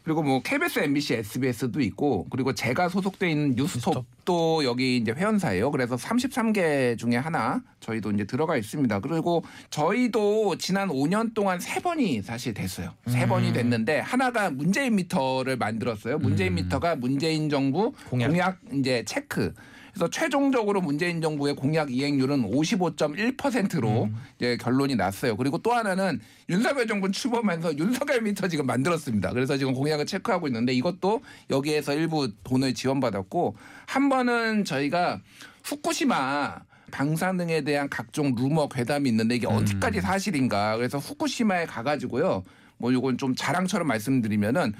그리고 0.08 0.22
뭐 0.22 0.40
KBS, 0.40 0.78
MBC, 0.78 1.16
SBS도 1.16 1.82
있고 1.82 2.26
그리고 2.30 2.54
제가 2.54 2.88
소속돼 2.88 3.30
있는 3.30 3.54
뉴스톱도 3.56 4.64
여기 4.64 4.96
이제 4.96 5.12
회원사예요. 5.12 5.70
그래서 5.70 5.96
33개 5.96 6.96
중에 6.96 7.16
하나 7.16 7.62
저희도 7.80 8.12
이제 8.12 8.24
들어가 8.24 8.56
있습니다. 8.56 9.00
그리고 9.00 9.44
저희도 9.68 10.56
지난 10.56 10.88
5년 10.88 11.34
동안 11.34 11.60
세 11.60 11.78
번이 11.82 12.22
사실 12.22 12.54
됐어요. 12.54 12.94
세 13.06 13.24
음. 13.24 13.28
번이 13.28 13.52
됐는데 13.52 14.00
하나가 14.00 14.50
문재인 14.50 14.96
미터를 14.96 15.58
만들었어요. 15.58 16.16
문재인 16.16 16.54
미터가 16.54 16.96
문재인 16.96 17.50
정부 17.50 17.92
공약. 18.08 18.28
공약, 18.28 18.58
이제 18.72 19.04
체크. 19.04 19.52
그래서 19.98 20.10
최종적으로 20.10 20.80
문재인 20.80 21.20
정부의 21.20 21.56
공약 21.56 21.90
이행률은 21.90 22.52
55.1%로 22.52 24.04
음. 24.04 24.16
이제 24.36 24.56
결론이 24.56 24.94
났어요. 24.94 25.36
그리고 25.36 25.58
또 25.58 25.72
하나는 25.72 26.20
윤석열 26.48 26.86
정부 26.86 27.10
출범하면서 27.10 27.76
윤석열 27.78 28.22
미터 28.22 28.46
지금 28.46 28.64
만들었습니다. 28.66 29.32
그래서 29.32 29.56
지금 29.58 29.74
공약을 29.74 30.06
체크하고 30.06 30.46
있는데 30.46 30.72
이것도 30.72 31.20
여기에서 31.50 31.94
일부 31.94 32.32
돈을 32.44 32.74
지원받았고 32.74 33.56
한 33.86 34.08
번은 34.08 34.64
저희가 34.64 35.20
후쿠시마 35.64 36.60
방사능에 36.92 37.62
대한 37.62 37.88
각종 37.88 38.36
루머 38.36 38.68
괴담이 38.68 39.10
있는데 39.10 39.34
이게 39.34 39.48
어디까지 39.48 40.00
사실인가 40.00 40.76
그래서 40.76 40.98
후쿠시마에 40.98 41.66
가가지고요. 41.66 42.44
뭐 42.76 42.92
요건 42.92 43.18
좀 43.18 43.34
자랑처럼 43.34 43.88
말씀드리면은 43.88 44.74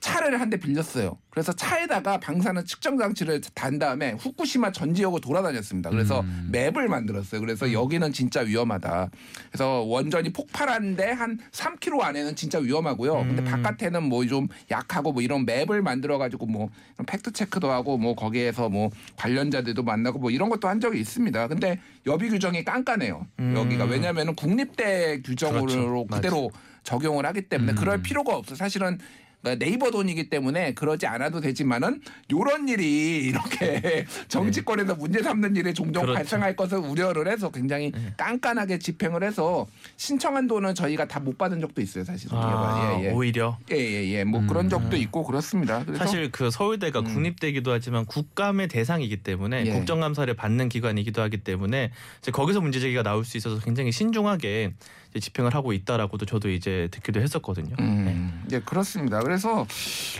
차를 0.00 0.40
한 0.40 0.50
대 0.50 0.56
빌렸어요. 0.56 1.16
그래서 1.28 1.52
차에다가 1.52 2.18
방사능 2.18 2.64
측정 2.64 2.98
장치를 2.98 3.40
단 3.54 3.78
다음에 3.78 4.12
후쿠시마 4.12 4.72
전 4.72 4.94
지역을 4.94 5.20
돌아다녔습니다. 5.20 5.90
그래서 5.90 6.24
맵을 6.50 6.88
만들었어요. 6.88 7.40
그래서 7.40 7.72
여기는 7.72 8.12
진짜 8.12 8.40
위험하다. 8.40 9.10
그래서 9.52 9.82
원전이 9.82 10.32
폭발하는데 10.32 11.12
한 11.12 11.38
3km 11.52 12.00
안에는 12.00 12.34
진짜 12.34 12.58
위험하고요. 12.58 13.14
근데 13.18 13.44
바깥에는 13.44 14.02
뭐 14.04 14.24
좀 14.30 14.48
약하고 14.70 15.12
뭐 15.12 15.22
이런 15.22 15.44
맵을 15.44 15.82
만들어 15.82 16.16
가지고 16.18 16.46
뭐 16.46 16.70
팩트 17.06 17.32
체크도 17.32 17.70
하고 17.70 17.96
뭐 17.98 18.14
거기에서 18.14 18.68
뭐 18.68 18.90
관련자들도 19.16 19.82
만나고 19.82 20.18
뭐 20.18 20.30
이런 20.30 20.48
것도 20.48 20.66
한 20.68 20.80
적이 20.80 21.00
있습니다. 21.00 21.46
근데 21.48 21.80
여비 22.06 22.28
규정이 22.30 22.64
깐깐해요. 22.64 23.26
여기가 23.38 23.84
왜냐면은 23.84 24.34
국립대 24.34 25.22
규정으로 25.22 25.66
그렇죠. 25.66 26.06
그대로 26.06 26.50
적용을 26.84 27.26
하기 27.26 27.42
때문에 27.42 27.72
음. 27.72 27.76
그럴 27.76 28.02
필요가 28.02 28.36
없어. 28.36 28.54
사실은 28.54 28.98
네이버 29.42 29.90
돈이기 29.90 30.28
때문에 30.28 30.74
그러지 30.74 31.06
않아도 31.06 31.40
되지만은 31.40 32.00
요런 32.30 32.68
일이 32.68 33.18
이렇게 33.26 34.04
정치권에서 34.28 34.96
문제 34.96 35.22
삼는 35.22 35.56
일이 35.56 35.72
종종 35.72 36.02
그렇죠. 36.02 36.16
발생할 36.16 36.56
것을 36.56 36.78
우려를 36.78 37.30
해서 37.30 37.50
굉장히 37.50 37.92
깐깐하게 38.16 38.78
집행을 38.78 39.22
해서 39.22 39.66
신청한 39.96 40.46
돈은 40.48 40.74
저희가 40.74 41.06
다 41.06 41.20
못 41.20 41.36
받은 41.38 41.60
적도 41.60 41.80
있어요, 41.82 42.02
사실은. 42.02 42.36
아, 42.36 42.98
예, 42.98 43.04
예. 43.06 43.10
오히려 43.12 43.58
예, 43.70 43.76
예, 43.76 44.08
예. 44.14 44.24
뭐 44.24 44.44
그런 44.46 44.68
적도 44.68 44.96
있고 44.96 45.22
그렇습니다. 45.22 45.84
사실 45.96 46.30
그 46.32 46.50
서울대가 46.50 47.00
음. 47.00 47.04
국립대기도 47.04 47.70
하지만 47.70 48.06
국감의 48.06 48.68
대상이기 48.68 49.18
때문에 49.18 49.66
예. 49.66 49.70
국정감사를 49.70 50.32
받는 50.34 50.68
기관이기도 50.70 51.20
하기 51.22 51.38
때문에 51.38 51.92
이제 52.20 52.30
거기서 52.30 52.60
문제 52.60 52.80
제기가 52.80 53.02
나올 53.02 53.24
수 53.24 53.36
있어서 53.36 53.60
굉장히 53.62 53.92
신중하게 53.92 54.72
집행을 55.18 55.54
하고 55.54 55.72
있다라고도 55.72 56.26
저도 56.26 56.50
이제 56.50 56.88
듣기도 56.90 57.20
했었거든요. 57.20 57.74
네. 57.78 57.82
음, 57.84 58.44
예, 58.52 58.60
그렇습니다. 58.60 59.20
그래서 59.20 59.66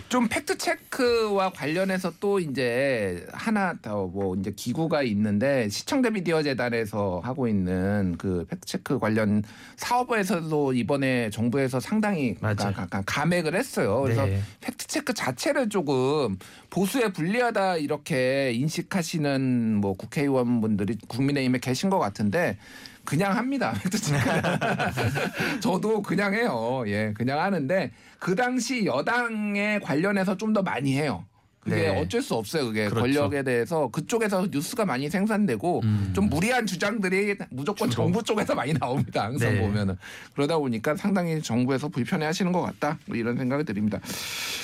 좀 0.09 0.27
팩트 0.27 0.57
체크와 0.57 1.51
관련해서 1.51 2.11
또 2.19 2.39
이제 2.39 3.25
하나 3.31 3.73
더 3.81 4.01
뭐 4.11 4.35
이제 4.35 4.51
기구가 4.55 5.03
있는데 5.03 5.69
시청자 5.69 6.09
미디어 6.09 6.41
재단에서 6.43 7.21
하고 7.23 7.47
있는 7.47 8.15
그 8.17 8.45
팩트 8.49 8.65
체크 8.65 8.99
관련 8.99 9.43
사업에서도 9.77 10.73
이번에 10.73 11.29
정부에서 11.29 11.79
상당히 11.79 12.35
맞아요. 12.41 12.73
가- 12.73 12.85
가- 12.87 13.03
감액을 13.05 13.55
했어요. 13.55 14.01
그래서 14.01 14.25
네. 14.25 14.41
팩트 14.61 14.87
체크 14.87 15.13
자체를 15.13 15.69
조금 15.69 16.37
보수에 16.69 17.13
불리하다 17.13 17.77
이렇게 17.77 18.51
인식하시는 18.53 19.75
뭐 19.75 19.93
국회의원분들이 19.95 20.97
국민의힘에 21.07 21.59
계신 21.59 21.89
것 21.89 21.99
같은데 21.99 22.57
그냥 23.05 23.35
합니다. 23.35 23.73
저도 25.61 26.01
그냥 26.01 26.33
해요. 26.33 26.83
예, 26.87 27.13
그냥 27.15 27.39
하는데 27.39 27.91
그 28.19 28.35
당시 28.35 28.85
여당에 28.85 29.79
관련해서 29.79 30.37
좀 30.37 30.53
더 30.53 30.61
많이 30.61 30.97
해요. 30.97 31.25
그게 31.61 31.75
네. 31.75 31.87
어쩔 31.89 32.23
수 32.23 32.33
없어요. 32.33 32.65
그게 32.65 32.89
그렇죠. 32.89 33.01
권력에 33.01 33.43
대해서 33.43 33.87
그쪽에서 33.89 34.47
뉴스가 34.49 34.83
많이 34.83 35.09
생산되고 35.09 35.81
음. 35.83 36.11
좀 36.13 36.27
무리한 36.27 36.65
주장들이 36.65 37.35
무조건 37.51 37.89
주로. 37.89 38.03
정부 38.03 38.23
쪽에서 38.23 38.55
많이 38.55 38.73
나옵니다. 38.73 39.25
항상 39.25 39.53
네. 39.53 39.61
보면은 39.61 39.95
그러다 40.33 40.57
보니까 40.57 40.95
상당히 40.95 41.39
정부에서 41.39 41.87
불편해하시는 41.89 42.51
것 42.51 42.61
같다. 42.61 42.97
뭐 43.05 43.15
이런 43.15 43.37
생각이 43.37 43.63
듭니다. 43.63 43.99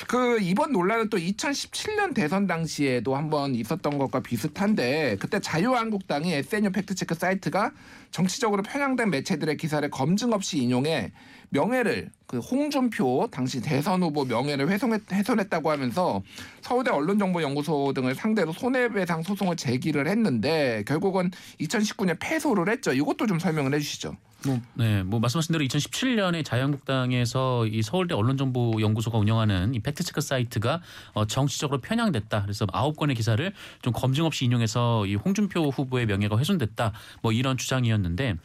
그 0.07 0.39
이번 0.41 0.71
논란은 0.71 1.09
또 1.09 1.17
2017년 1.17 2.15
대선 2.15 2.47
당시에도 2.47 3.15
한번 3.15 3.53
있었던 3.53 3.99
것과 3.99 4.21
비슷한데 4.21 5.17
그때 5.19 5.39
자유한국당이 5.39 6.33
SNU 6.33 6.71
팩트체크 6.71 7.13
사이트가 7.13 7.71
정치적으로 8.09 8.63
편향된 8.63 9.11
매체들의 9.11 9.57
기사를 9.57 9.87
검증 9.91 10.33
없이 10.33 10.57
인용해 10.57 11.11
명예를 11.49 12.09
그 12.25 12.39
홍준표 12.39 13.29
당시 13.31 13.61
대선 13.61 14.03
후보 14.03 14.25
명예를 14.25 14.69
훼손했, 14.69 15.01
훼손했다고 15.11 15.71
하면서 15.71 16.21
서울대 16.61 16.91
언론정보연구소 16.91 17.93
등을 17.93 18.15
상대로 18.15 18.51
손해배상 18.51 19.23
소송을 19.23 19.55
제기를 19.55 20.07
했는데 20.07 20.83
결국은 20.85 21.31
2019년 21.61 22.17
패소를 22.19 22.69
했죠. 22.69 22.91
이것도 22.91 23.27
좀 23.27 23.39
설명을 23.39 23.73
해주시죠. 23.75 24.15
뭐, 24.47 24.61
네, 24.75 25.03
뭐 25.03 25.19
말씀하신 25.19 25.51
대로 25.53 25.65
2017년에 25.65 26.43
자유한국당에서 26.45 27.67
이 27.67 27.81
서울대 27.81 28.15
언론정보연구소가 28.15 29.17
운영하는 29.17 29.75
이 29.75 29.79
팩트체크 29.79 30.21
사이트가 30.21 30.81
어, 31.13 31.25
정치적으로 31.25 31.81
편향됐다. 31.81 32.43
그래서 32.43 32.65
아홉 32.71 32.95
건의 32.95 33.15
기사를 33.15 33.53
좀 33.81 33.93
검증 33.93 34.25
없이 34.25 34.45
인용해서 34.45 35.05
이 35.05 35.15
홍준표 35.15 35.69
후보의 35.69 36.05
명예가 36.05 36.37
훼손됐다. 36.37 36.93
뭐 37.21 37.31
이런 37.33 37.57
주장이었는데, 37.57 38.35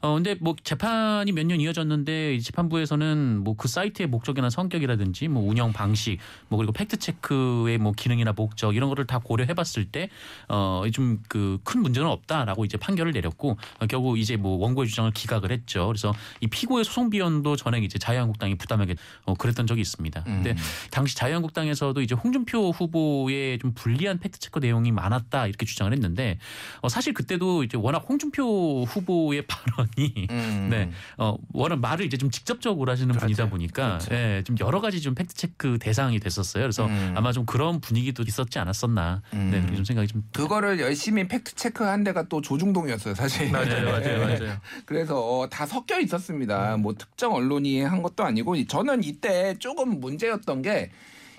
어 0.00 0.14
근데 0.14 0.34
뭐 0.40 0.56
재판이 0.64 1.32
몇 1.32 1.44
년 1.44 1.60
이어졌는데 1.60 2.34
이 2.36 2.40
재판부에서는 2.40 3.44
뭐 3.44 3.54
그 3.60 3.68
사이트의 3.68 4.06
목적이나 4.08 4.48
성격이라든지 4.48 5.28
뭐 5.28 5.42
운영 5.46 5.72
방식, 5.72 6.18
뭐 6.48 6.56
그리고 6.56 6.72
팩트 6.72 6.96
체크의 6.98 7.76
뭐 7.78 7.92
기능이나 7.92 8.32
목적 8.32 8.74
이런 8.74 8.88
거를 8.88 9.06
다 9.06 9.18
고려해 9.18 9.52
봤을 9.54 9.84
때 9.84 10.08
어 10.48 10.84
좀 10.92 11.18
그 11.28 11.58
큰 11.64 11.82
문제는 11.82 12.08
없다라고 12.08 12.64
이제 12.64 12.76
판결을 12.78 13.12
내렸고 13.12 13.58
어, 13.80 13.86
결국 13.86 14.18
이제 14.18 14.36
뭐 14.36 14.56
원고의 14.58 14.88
주장을 14.88 15.10
기각을 15.10 15.49
했죠. 15.52 15.86
그래서 15.86 16.12
이 16.40 16.46
피고의 16.46 16.84
소송 16.84 17.10
비용도 17.10 17.56
전액 17.56 17.84
이제 17.84 17.98
자유한국당이 17.98 18.56
부담하게 18.56 18.96
어 19.24 19.34
그랬던 19.34 19.66
적이 19.66 19.80
있습니다. 19.82 20.24
근데 20.24 20.54
당시 20.90 21.16
자유한국당에서도 21.16 22.00
이제 22.02 22.14
홍준표 22.14 22.70
후보의 22.70 23.58
좀 23.58 23.72
불리한 23.74 24.18
팩트 24.18 24.38
체크 24.38 24.58
내용이 24.58 24.92
많았다 24.92 25.46
이렇게 25.46 25.66
주장을 25.66 25.92
했는데 25.92 26.38
어 26.80 26.88
사실 26.88 27.14
그때도 27.14 27.64
이제 27.64 27.76
워낙 27.76 28.04
홍준표 28.08 28.84
후보의 28.84 29.46
발언이 29.46 30.26
음. 30.30 30.68
네. 30.70 30.90
어, 31.16 31.36
워낙 31.52 31.78
말을 31.80 32.06
이제 32.06 32.16
좀 32.16 32.30
직접적으로 32.30 32.90
하시는 32.90 33.14
분이다 33.14 33.48
보니까 33.48 33.98
그렇죠. 33.98 34.14
예, 34.14 34.42
좀 34.44 34.56
여러 34.60 34.80
가지 34.80 35.00
좀 35.00 35.14
팩트 35.14 35.34
체크 35.34 35.78
대상이 35.80 36.18
됐었어요. 36.20 36.62
그래서 36.62 36.86
음. 36.86 37.14
아마 37.16 37.32
좀 37.32 37.46
그런 37.46 37.80
분위기도 37.80 38.22
있었지 38.22 38.58
않았었나. 38.58 39.22
음. 39.32 39.50
네, 39.50 39.58
그렇게 39.60 39.76
좀 39.76 39.84
생각이 39.84 40.08
좀 40.08 40.22
그거를 40.32 40.80
열심히 40.80 41.26
팩트 41.26 41.54
체크한 41.54 42.04
데가 42.04 42.28
또 42.28 42.40
조중동이었어요, 42.40 43.14
사실. 43.14 43.50
맞아요, 43.50 43.84
맞아요, 43.84 44.18
맞아요. 44.24 44.60
그래서 44.86 45.20
어, 45.40 45.48
다 45.48 45.64
섞여 45.66 45.98
있었습니다. 46.00 46.76
뭐 46.76 46.94
특정 46.94 47.32
언론이 47.32 47.82
한 47.82 48.02
것도 48.02 48.24
아니고 48.24 48.66
저는 48.66 49.02
이때 49.04 49.56
조금 49.58 50.00
문제였던 50.00 50.62
게 50.62 50.90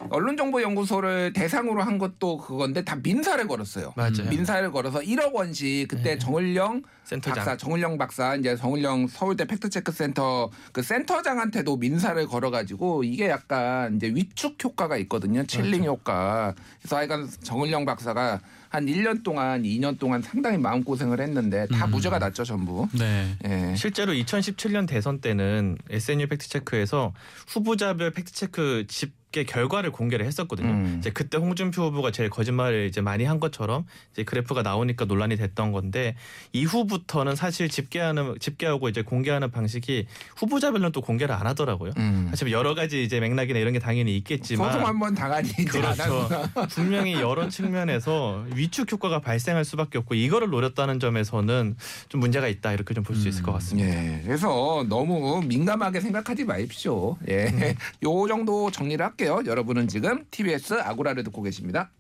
언론정보연구소를 0.10 1.34
대상으로 1.34 1.84
한 1.84 2.00
것도 2.00 2.38
그건데 2.38 2.84
다 2.84 2.96
민사를 2.96 3.46
걸었어요. 3.48 3.93
맞아요. 3.96 4.29
민사를 4.31 4.72
걸어서 4.72 5.00
1억 5.00 5.34
원씩 5.34 5.88
그때 5.88 6.17
정은령 6.17 6.81
센터장. 7.03 7.36
박사, 7.36 7.58
정은령 7.57 7.98
박사 8.00 8.36
이제 8.36 8.55
정은령 8.55 9.07
서울대 9.08 9.46
팩트체크 9.46 9.91
센터 9.91 10.50
그 10.72 10.81
센터장한테도 10.81 11.77
민사를 11.77 12.25
걸어가지고 12.25 13.03
이게 13.03 13.29
약간 13.29 13.98
이제 13.98 14.08
위축 14.08 14.63
효과가 14.63 14.98
있거든요. 14.98 15.46
chilling 15.45 15.83
효과. 15.84 16.55
그래서 16.79 16.98
하여간 16.98 17.29
정은령 17.43 17.86
박사가 17.86 18.41
한 18.71 18.85
1년 18.85 19.21
동안, 19.21 19.63
2년 19.63 19.99
동안 19.99 20.21
상당히 20.21 20.57
마음 20.57 20.81
고생을 20.81 21.19
했는데 21.19 21.67
다 21.67 21.85
음. 21.85 21.91
무죄가 21.91 22.19
났죠, 22.19 22.45
전부. 22.45 22.87
네. 22.97 23.35
예. 23.45 23.75
실제로 23.75 24.13
2017년 24.13 24.87
대선 24.87 25.19
때는 25.19 25.77
SNU 25.89 26.27
팩트 26.27 26.47
체크에서 26.47 27.13
후보자별 27.47 28.11
팩트 28.11 28.31
체크 28.31 28.85
집계 29.31 29.45
결과를 29.45 29.91
공개를 29.91 30.25
했었거든요. 30.25 30.69
음. 30.69 30.95
이제 31.00 31.09
그때 31.09 31.38
홍준표 31.38 31.83
후보가 31.83 32.11
제일 32.11 32.29
거짓말을 32.29 32.88
이제 32.88 33.00
많이 33.00 33.23
한 33.23 33.39
것처럼 33.39 33.85
이제 34.11 34.23
그래프가 34.23 34.61
나오니까 34.61 35.05
논란이 35.05 35.38
됐던 35.38 35.71
건데 35.71 36.15
이후부터는 36.51 37.35
사실 37.38 37.69
집계하는 37.69 38.35
집계하고 38.39 38.89
이제 38.89 39.01
공개하는 39.01 39.50
방식이 39.50 40.05
후보자별로는 40.35 40.91
또 40.91 41.01
공개를 41.01 41.33
안 41.33 41.47
하더라고요. 41.47 41.93
음. 41.97 42.27
사실 42.29 42.51
여러 42.51 42.75
가지 42.75 43.03
이제 43.03 43.19
맥락이나 43.21 43.57
이런 43.59 43.71
게 43.73 43.79
당연히 43.79 44.17
있겠지만 44.17 44.71
소송 44.73 44.85
한번 44.88 45.15
당하니 45.15 45.50
그렇죠. 45.65 46.27
분명히 46.71 47.13
여러 47.13 47.47
측면에서 47.47 48.45
위축 48.53 48.91
효과가 48.91 49.19
발생할 49.21 49.63
수밖에 49.63 49.97
없고 49.97 50.15
이거를 50.15 50.50
노렸다는 50.50 51.00
점에서는 51.00 51.77
좀 52.09 52.19
문제가 52.19 52.47
있다 52.47 52.73
이렇게 52.73 52.93
좀 52.93 53.01
볼 53.03 53.15
수 53.15 53.27
있을 53.27 53.43
것 53.43 53.51
같습니다. 53.53 53.89
예. 53.89 54.21
그래서 54.25 54.85
너무 54.89 55.41
민감하게 55.45 56.00
생각하지 56.01 56.43
마십시오. 56.45 57.17
예. 57.29 57.45
음. 57.47 57.73
요 58.03 58.27
정도 58.27 58.69
정리를 58.71 59.03
할게요. 59.03 59.20
여러분은 59.25 59.87
지금 59.87 60.25
TBS 60.31 60.75
아고라를 60.81 61.23
듣고 61.23 61.41
계십니다. 61.41 61.91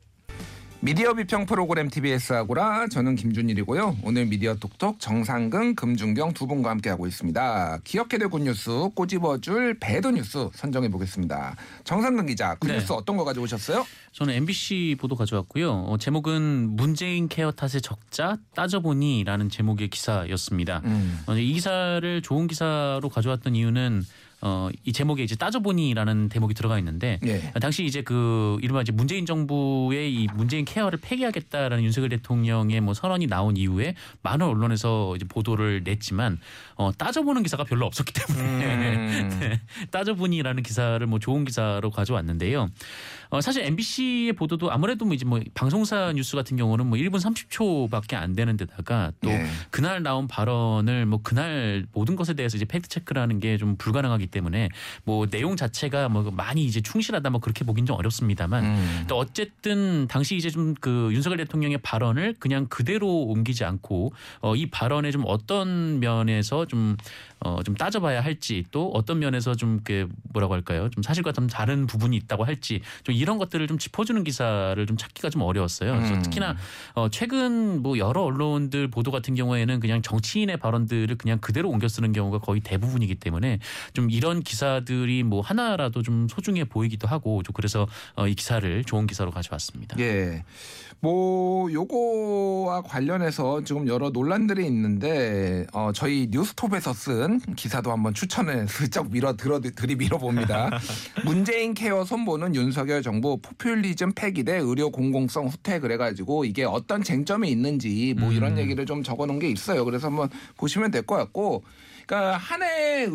미디어 0.83 1.13
비평 1.13 1.45
프로그램 1.45 1.91
TBS 1.91 2.33
아고라 2.33 2.87
저는 2.87 3.15
김준일이고요. 3.15 3.97
오늘 4.03 4.25
미디어 4.25 4.55
톡톡 4.55 4.99
정상근, 4.99 5.75
금준경 5.75 6.33
두 6.33 6.47
분과 6.47 6.71
함께하고 6.71 7.05
있습니다. 7.05 7.81
기억해야 7.83 8.17
될 8.17 8.29
good 8.29 8.39
news 8.41 8.71
꼬집어줄 8.95 9.77
bad 9.79 10.07
news 10.07 10.49
선정해 10.55 10.89
보겠습니다. 10.89 11.55
정상근 11.83 12.25
기자, 12.25 12.55
네. 12.61 12.67
good 12.67 12.80
news 12.80 12.93
어떤 12.93 13.15
거 13.15 13.23
가져오셨어요? 13.23 13.85
저는 14.13 14.33
MBC 14.33 14.95
보도 14.99 15.15
가져왔고요. 15.15 15.71
어, 15.71 15.97
제목은 15.99 16.75
문재인 16.75 17.27
케어 17.27 17.51
탓의 17.51 17.81
적자 17.83 18.37
따져보니라는 18.55 19.49
제목의 19.49 19.89
기사였습니다. 19.89 20.81
음. 20.85 21.19
어, 21.27 21.35
이 21.35 21.53
기사를 21.53 22.21
좋은 22.23 22.47
기사로 22.47 23.07
가져왔던 23.07 23.55
이유는 23.55 24.01
어, 24.41 24.69
이 24.83 24.91
제목에 24.91 25.23
이제 25.23 25.35
따져보니라는 25.35 26.29
대목이 26.29 26.53
들어가 26.55 26.79
있는데 26.79 27.19
예. 27.25 27.51
당시 27.61 27.85
이제 27.85 28.01
그 28.01 28.57
이른바 28.61 28.81
이제 28.81 28.91
문재인 28.91 29.25
정부의 29.25 30.13
이 30.13 30.27
문재인 30.33 30.65
케어를 30.65 30.97
폐기하겠다라는 31.01 31.83
윤석열 31.83 32.09
대통령의 32.09 32.81
뭐 32.81 32.93
선언이 32.95 33.27
나온 33.27 33.55
이후에 33.55 33.95
많은 34.23 34.45
언론에서 34.45 35.15
이제 35.15 35.25
보도를 35.27 35.83
냈지만 35.83 36.39
어, 36.75 36.91
따져보는 36.91 37.43
기사가 37.43 37.65
별로 37.65 37.85
없었기 37.85 38.13
때문에 38.13 38.95
음. 38.95 39.37
네, 39.39 39.61
따져보니라는 39.91 40.63
기사를 40.63 41.05
뭐 41.05 41.19
좋은 41.19 41.45
기사로 41.45 41.91
가져왔는데요. 41.91 42.69
어, 43.31 43.41
사실 43.41 43.63
MBC의 43.63 44.33
보도도 44.33 44.71
아무래도 44.71 45.05
뭐 45.05 45.15
이제 45.15 45.25
뭐 45.25 45.39
방송사 45.53 46.13
뉴스 46.13 46.35
같은 46.35 46.55
경우는 46.57 46.85
뭐 46.87 46.97
1분 46.99 47.19
30초밖에 47.19 48.13
안 48.13 48.33
되는 48.33 48.57
데다가 48.57 49.11
또 49.21 49.29
예. 49.29 49.45
그날 49.71 50.03
나온 50.03 50.27
발언을 50.27 51.05
뭐 51.07 51.19
그날 51.23 51.85
모든 51.93 52.15
것에 52.15 52.33
대해서 52.33 52.57
이제 52.57 52.65
팩트 52.65 52.89
체크라는 52.89 53.39
게 53.39 53.57
좀 53.57 53.75
불가능하기 53.77 54.27
때문에 54.27 54.69
뭐 55.03 55.27
내용 55.27 55.55
자체가 55.55 56.09
뭐 56.09 56.29
많이 56.31 56.65
이제 56.65 56.81
충실하다 56.81 57.29
뭐 57.29 57.39
그렇게 57.41 57.63
보긴 57.63 57.85
좀 57.85 57.95
어렵습니다만 57.95 58.63
음. 58.63 59.05
또 59.07 59.17
어쨌든 59.17 60.07
당시 60.07 60.35
이제 60.35 60.49
좀 60.49 60.75
그 60.81 61.09
윤석열 61.13 61.37
대통령의 61.37 61.77
발언을 61.79 62.35
그냥 62.39 62.65
그대로 62.67 63.23
옮기지 63.23 63.63
않고 63.65 64.13
어, 64.41 64.55
이 64.55 64.67
발언에 64.67 65.11
좀 65.11 65.23
어떤 65.27 65.99
면에서 65.99 66.65
좀 66.65 66.97
어, 67.43 67.61
좀 67.63 67.75
따져봐야 67.75 68.21
할지 68.21 68.63
또 68.71 68.89
어떤 68.93 69.19
면에서 69.19 69.53
좀 69.55 69.81
그 69.83 70.07
뭐라고 70.33 70.53
할까요? 70.53 70.89
좀 70.89 71.03
사실과 71.03 71.31
좀 71.31 71.47
다른 71.47 71.85
부분이 71.87 72.15
있다고 72.17 72.45
할지 72.45 72.81
좀 73.03 73.15
이런 73.15 73.37
것들을 73.37 73.67
좀 73.67 73.77
짚어주는 73.77 74.23
기사를 74.23 74.85
좀 74.85 74.97
찾기가 74.97 75.29
좀 75.29 75.41
어려웠어요. 75.41 75.93
그래서 75.95 76.13
음. 76.13 76.21
특히나 76.21 76.55
어, 76.93 77.09
최근 77.09 77.81
뭐 77.81 77.97
여러 77.97 78.21
언론들 78.21 78.89
보도 78.89 79.11
같은 79.11 79.35
경우에는 79.35 79.79
그냥 79.79 80.01
정치인의 80.01 80.57
발언들을 80.57 81.15
그냥 81.17 81.39
그대로 81.39 81.69
옮겨 81.69 81.87
쓰는 81.87 82.11
경우가 82.11 82.39
거의 82.39 82.61
대부분이기 82.61 83.15
때문에 83.15 83.59
좀 83.93 84.09
이런 84.09 84.41
기사들이 84.41 85.23
뭐 85.23 85.41
하나라도 85.41 86.01
좀 86.01 86.27
소중해 86.29 86.65
보이기도 86.65 87.07
하고 87.07 87.43
좀 87.43 87.53
그래서 87.53 87.87
어, 88.15 88.27
이 88.27 88.35
기사를 88.35 88.83
좋은 88.83 89.07
기사로 89.07 89.31
가져왔습니다. 89.31 89.97
예. 89.99 90.43
뭐 91.03 91.71
요거와 91.73 92.83
관련해서 92.83 93.63
지금 93.63 93.87
여러 93.87 94.11
논란들이 94.11 94.65
있는데 94.67 95.65
어 95.73 95.91
저희 95.93 96.27
뉴스톱에서 96.29 96.93
쓴 96.93 97.30
기사도 97.55 97.91
한번 97.91 98.13
추천을 98.13 98.67
슬쩍 98.69 99.11
밀어 99.11 99.35
들어 99.35 99.59
들이밀어 99.59 100.17
봅니다. 100.17 100.69
문재인 101.25 101.73
케어 101.73 102.03
손보는 102.03 102.55
윤석열 102.55 103.01
정부 103.01 103.37
포퓰리즘 103.41 104.13
폐기 104.13 104.43
대 104.43 104.57
의료 104.57 104.91
공공성 104.91 105.47
후퇴 105.47 105.79
그래가지고 105.79 106.45
이게 106.45 106.63
어떤 106.63 107.03
쟁점이 107.03 107.49
있는지 107.49 108.15
뭐 108.17 108.31
이런 108.31 108.53
음. 108.53 108.57
얘기를 108.59 108.85
좀 108.85 109.03
적어놓은 109.03 109.39
게 109.39 109.49
있어요. 109.49 109.85
그래서 109.85 110.07
한번 110.07 110.29
보시면 110.57 110.91
될 110.91 111.03
것 111.03 111.15
같고. 111.15 111.63
그러니까 112.05 112.37
한 112.37 112.61
해 112.61 113.05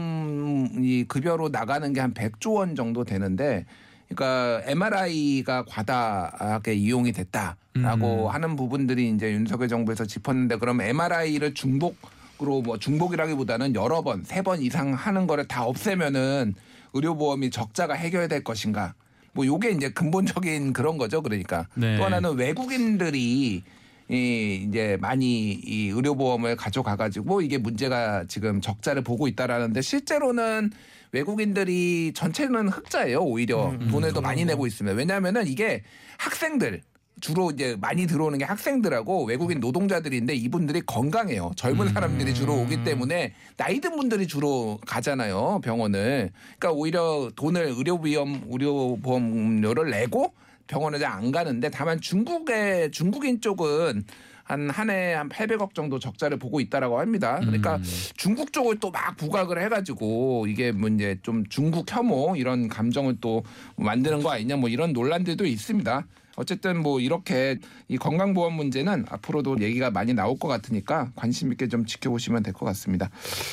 의료보험이 0.00 1.04
급여로 1.04 1.48
나가는 1.50 1.92
게 1.92 2.00
한 2.00 2.14
100조 2.14 2.54
원 2.54 2.74
정도 2.74 3.04
되는데 3.04 3.66
그러니까 4.08 4.62
MRI가 4.66 5.64
과다하게 5.66 6.74
이용이 6.74 7.12
됐다라고 7.12 7.56
음. 7.76 8.28
하는 8.34 8.56
부분들이 8.56 9.10
이제 9.10 9.30
윤석열 9.32 9.68
정부에서 9.68 10.06
짚었는데 10.06 10.56
그럼 10.56 10.80
MRI를 10.80 11.54
중복 11.54 11.96
으로 12.42 12.62
뭐 12.62 12.78
중복이라기보다는 12.78 13.74
여러 13.74 14.02
번, 14.02 14.24
세 14.24 14.42
번 14.42 14.62
이상 14.62 14.94
하는 14.94 15.26
거를 15.26 15.46
다 15.46 15.64
없애면은 15.64 16.54
의료보험이 16.94 17.50
적자가 17.50 17.94
해결될 17.94 18.42
것인가? 18.42 18.94
뭐 19.32 19.46
요게 19.46 19.70
이제 19.72 19.90
근본적인 19.90 20.72
그런 20.72 20.96
거죠. 20.98 21.22
그러니까 21.22 21.66
네. 21.74 21.96
또 21.98 22.04
하나는 22.04 22.34
외국인들이 22.36 23.62
이 24.08 24.64
이제 24.68 24.96
많이 25.00 25.52
이 25.52 25.88
의료보험을 25.90 26.56
가져가 26.56 26.96
가지고 26.96 27.42
이게 27.42 27.58
문제가 27.58 28.24
지금 28.26 28.60
적자를 28.60 29.02
보고 29.02 29.28
있다라는데 29.28 29.82
실제로는 29.82 30.70
외국인들이 31.12 32.12
전체는 32.14 32.68
흑자예요 32.70 33.20
오히려 33.20 33.72
돈을 33.90 34.12
더 34.12 34.20
많이 34.20 34.44
내고 34.44 34.66
있습니다 34.66 34.96
왜냐하면은 34.96 35.46
이게 35.46 35.82
학생들 36.18 36.82
주로 37.20 37.50
이제 37.50 37.76
많이 37.80 38.06
들어오는 38.06 38.38
게 38.38 38.44
학생들하고 38.44 39.24
외국인 39.24 39.60
노동자들인데 39.60 40.34
이분들이 40.34 40.80
건강해요. 40.86 41.52
젊은 41.56 41.88
사람들이 41.88 42.34
주로 42.34 42.54
오기 42.60 42.84
때문에 42.84 43.34
나이 43.56 43.80
든 43.80 43.96
분들이 43.96 44.26
주로 44.26 44.78
가잖아요 44.86 45.60
병원을. 45.62 46.30
그러니까 46.58 46.72
오히려 46.72 47.30
돈을 47.36 47.62
의료비용 47.76 48.46
의료보험료를 48.50 49.90
내고 49.90 50.32
병원에 50.66 50.98
잘안 50.98 51.30
가는데 51.32 51.70
다만 51.70 52.00
중국의 52.00 52.92
중국인 52.92 53.40
쪽은 53.40 54.04
한한해한 54.44 55.28
800억 55.28 55.74
정도 55.74 55.98
적자를 56.00 56.38
보고 56.38 56.60
있다라고 56.60 56.98
합니다. 56.98 57.38
그러니까 57.40 57.76
음. 57.76 57.82
중국 58.16 58.52
쪽을 58.52 58.78
또 58.80 58.90
막 58.90 59.16
부각을 59.16 59.62
해가지고 59.62 60.46
이게 60.48 60.72
뭐 60.72 60.88
이제 60.88 61.16
좀 61.22 61.44
중국 61.48 61.86
혐오 61.88 62.34
이런 62.34 62.66
감정을 62.68 63.18
또 63.20 63.44
만드는 63.76 64.22
거 64.22 64.30
아니냐 64.32 64.56
뭐 64.56 64.68
이런 64.68 64.92
논란들도 64.92 65.46
있습니다. 65.46 66.06
어쨌든 66.40 66.80
뭐 66.82 67.00
이렇게 67.00 67.58
이 67.88 67.98
건강보험 67.98 68.54
문제는 68.54 69.04
앞으로도 69.10 69.60
얘기가 69.60 69.90
많이 69.90 70.14
나올 70.14 70.38
것 70.38 70.48
같으니까 70.48 71.10
관심 71.14 71.52
있게 71.52 71.68
좀 71.68 71.84
지켜보시면 71.84 72.42
될 72.42 72.54
것 72.54 72.64
같습니다. 72.66 73.10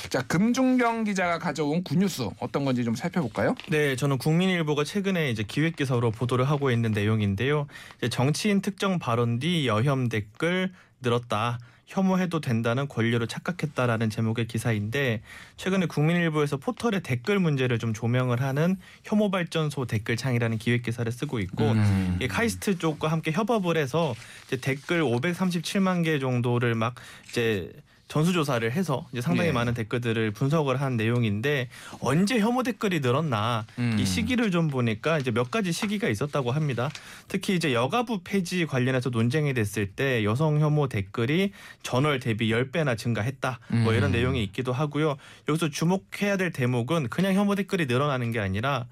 자 0.09 0.21
금중경 0.23 1.03
기자가 1.03 1.37
가져온 1.37 1.83
굿뉴스 1.83 2.27
어떤 2.39 2.63
건지 2.65 2.83
좀 2.85 2.95
살펴볼까요? 2.95 3.55
네, 3.69 3.95
저는 3.97 4.17
국민일보가 4.17 4.85
최근에 4.85 5.29
이제 5.29 5.43
기획 5.43 5.75
기사로 5.75 6.11
보도를 6.11 6.49
하고 6.49 6.71
있는 6.71 6.91
내용인데요. 6.91 7.67
이제 7.97 8.07
정치인 8.09 8.61
특정 8.61 8.99
발언 8.99 9.39
뒤 9.39 9.67
여혐 9.67 10.07
댓글 10.07 10.71
늘었다. 11.01 11.59
혐오해도 11.87 12.41
된다는 12.41 12.87
권리로 12.87 13.25
착각했다라는 13.25 14.09
제목의 14.09 14.47
기사인데 14.47 15.21
최근에 15.55 15.87
국민일보에서 15.87 16.57
포털의 16.57 17.01
댓글 17.01 17.39
문제를 17.39 17.79
좀 17.79 17.93
조명을 17.93 18.41
하는 18.41 18.75
혐오 19.03 19.31
발전소 19.31 19.85
댓글창이라는 19.85 20.57
기획 20.57 20.83
기사를 20.83 21.09
쓰고 21.11 21.39
있고 21.39 21.71
음. 21.71 22.19
이 22.21 22.27
카이스트 22.27 22.77
쪽과 22.77 23.07
함께 23.07 23.31
협업을 23.31 23.77
해서 23.77 24.13
이제 24.47 24.57
댓글 24.57 25.01
537만 25.01 26.03
개 26.03 26.19
정도를 26.19 26.75
막 26.75 26.95
이제 27.29 27.71
전수조사를 28.07 28.71
해서 28.71 29.05
이제 29.11 29.21
상당히 29.21 29.49
예. 29.49 29.53
많은 29.53 29.73
댓글들을 29.73 30.31
분석을 30.31 30.79
한 30.79 30.97
내용인데 30.97 31.69
언제 31.99 32.39
혐오 32.39 32.63
댓글이 32.63 33.01
늘었나 33.01 33.65
음. 33.79 33.97
이 33.99 34.05
시기를 34.05 34.51
좀 34.51 34.67
보니까 34.67 35.19
이제 35.19 35.31
몇 35.31 35.51
가지 35.51 35.71
시기가 35.71 36.07
있었다고 36.07 36.51
합니다. 36.51 36.89
특히 37.27 37.55
이제 37.55 37.73
여가부 37.73 38.21
폐지 38.23 38.65
관련해서 38.65 39.09
논쟁이 39.09 39.53
됐을 39.53 39.91
때 39.91 40.23
여성 40.23 40.59
혐오 40.59 40.87
댓글이 40.87 41.51
전월 41.83 42.19
대비 42.19 42.51
10배나 42.51 42.97
증가했다. 42.97 43.59
뭐 43.83 43.93
이런 43.93 44.09
음. 44.09 44.11
내용이 44.13 44.43
있기도 44.45 44.71
하고요. 44.71 45.17
여기서 45.49 45.69
주목해야 45.69 46.37
될 46.37 46.51
대목은 46.51 47.09
그냥 47.09 47.33
혐오 47.33 47.55
댓글이 47.55 47.85
늘어나는 47.87 48.31
게 48.31 48.39
아니라 48.39 48.85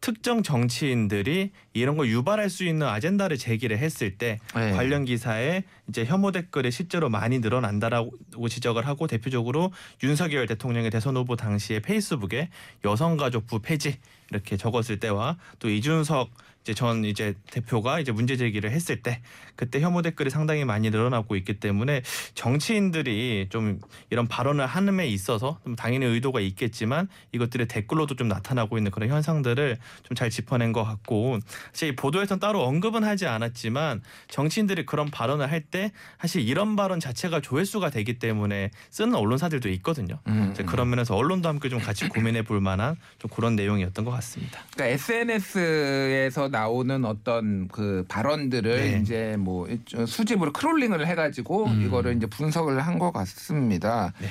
특정 0.00 0.42
정치인들이 0.42 1.50
이런 1.72 1.96
걸 1.96 2.08
유발할 2.08 2.50
수 2.50 2.64
있는 2.64 2.86
아젠다를 2.86 3.36
제기를 3.36 3.78
했을 3.78 4.16
때 4.16 4.38
네. 4.54 4.72
관련 4.72 5.04
기사에 5.04 5.64
이제 5.88 6.04
혐오 6.04 6.30
댓글이 6.30 6.70
실제로 6.70 7.08
많이 7.08 7.40
늘어난다라고 7.40 8.48
지적을 8.48 8.86
하고 8.86 9.06
대표적으로 9.06 9.72
윤석열 10.02 10.46
대통령의 10.46 10.90
대선 10.90 11.16
후보 11.16 11.36
당시에 11.36 11.80
페이스북에 11.80 12.48
여성가족부 12.84 13.60
폐지 13.60 13.98
이렇게 14.30 14.56
적었을 14.56 15.00
때와 15.00 15.36
또 15.58 15.68
이준석 15.68 16.30
이제 16.68 16.74
전 16.74 17.02
이제 17.04 17.34
대표가 17.50 17.98
이제 17.98 18.12
문제 18.12 18.36
제기를 18.36 18.70
했을 18.70 19.00
때 19.02 19.22
그때 19.56 19.80
혐오 19.80 20.02
댓글이 20.02 20.28
상당히 20.28 20.66
많이 20.66 20.90
늘어나고 20.90 21.34
있기 21.36 21.60
때문에 21.60 22.02
정치인들이 22.34 23.46
좀 23.48 23.80
이런 24.10 24.28
발언을 24.28 24.66
하는 24.66 25.00
에 25.00 25.06
있어서 25.06 25.60
좀 25.64 25.76
당연히 25.76 26.04
의도가 26.04 26.40
있겠지만 26.40 27.08
이것들이 27.32 27.68
댓글로도 27.68 28.16
좀 28.16 28.28
나타나고 28.28 28.76
있는 28.76 28.90
그런 28.90 29.08
현상들을 29.08 29.78
좀 30.04 30.18
잘 30.18 30.30
짚어낸 30.30 30.72
것 30.72 30.82
같고 30.82 31.38
사실 31.72 31.90
이 31.90 31.94
보도에서는 31.94 32.40
따로 32.40 32.64
언급은 32.64 33.04
하지 33.04 33.28
않았지만 33.28 34.02
정치인들이 34.26 34.84
그런 34.84 35.10
발언을 35.12 35.48
할 35.52 35.58
때 35.70 35.92
사실 36.20 36.48
이런 36.48 36.76
발언 36.76 36.98
자체가 36.98 37.40
조회수가 37.40 37.90
되기 37.90 38.18
때문에 38.18 38.70
쓰는 38.90 39.14
언론사들도 39.14 39.68
있거든요. 39.70 40.18
음. 40.28 40.50
이제 40.52 40.62
그런 40.62 40.88
면에서 40.88 41.14
언론도 41.14 41.48
함께 41.48 41.68
좀 41.68 41.78
같이 41.78 42.08
고민해 42.08 42.42
볼 42.42 42.60
만한 42.60 42.96
좀 43.18 43.30
그런 43.30 43.54
내용이었던 43.54 44.04
것 44.04 44.10
같습니다. 44.12 44.60
그러니까 44.72 44.94
SNS에서 44.94 46.48
나오는 46.58 47.04
어떤 47.04 47.68
그 47.68 48.04
발언들을 48.08 48.76
네. 48.76 48.98
이제 49.00 49.36
뭐 49.38 49.68
수집으로 50.06 50.52
crawling을 50.52 51.06
해가지고 51.06 51.66
음. 51.66 51.82
이거를 51.86 52.16
이제 52.16 52.26
분석을 52.26 52.80
한 52.80 52.98
것 52.98 53.12
같습니다. 53.12 54.12
네. 54.18 54.26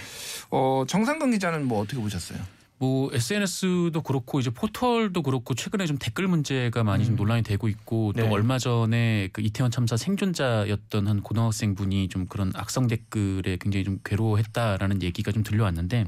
어, 0.52 0.84
정상근 0.86 1.32
기자는 1.32 1.66
뭐 1.66 1.80
어떻게 1.80 2.02
보셨어요? 2.02 2.40
뭐 2.80 3.10
SNS도 3.14 4.02
그렇고 4.02 4.42
이제 4.42 4.50
포털도 4.50 5.22
그렇고 5.24 5.54
최근에 5.54 5.86
좀 5.86 5.98
댓글 5.98 6.28
문제가 6.28 6.84
많이 6.84 7.06
좀 7.06 7.16
논란이 7.16 7.44
되고 7.44 7.70
있고 7.70 8.12
또 8.14 8.24
네. 8.24 8.30
얼마 8.30 8.60
전에 8.60 9.30
그 9.32 9.42
이태원 9.42 9.72
참사 9.72 9.96
생존자였던 9.96 11.08
한 11.08 11.22
고등학생 11.22 11.76
분이 11.76 12.10
좀 12.10 12.26
그런 12.28 12.52
악성 12.56 12.88
댓글에 12.88 13.58
굉장히 13.62 13.86
좀 13.86 14.00
괴로워했다라는 14.04 15.02
얘기가 15.02 15.32
좀 15.32 15.44
들려왔는데 15.44 16.06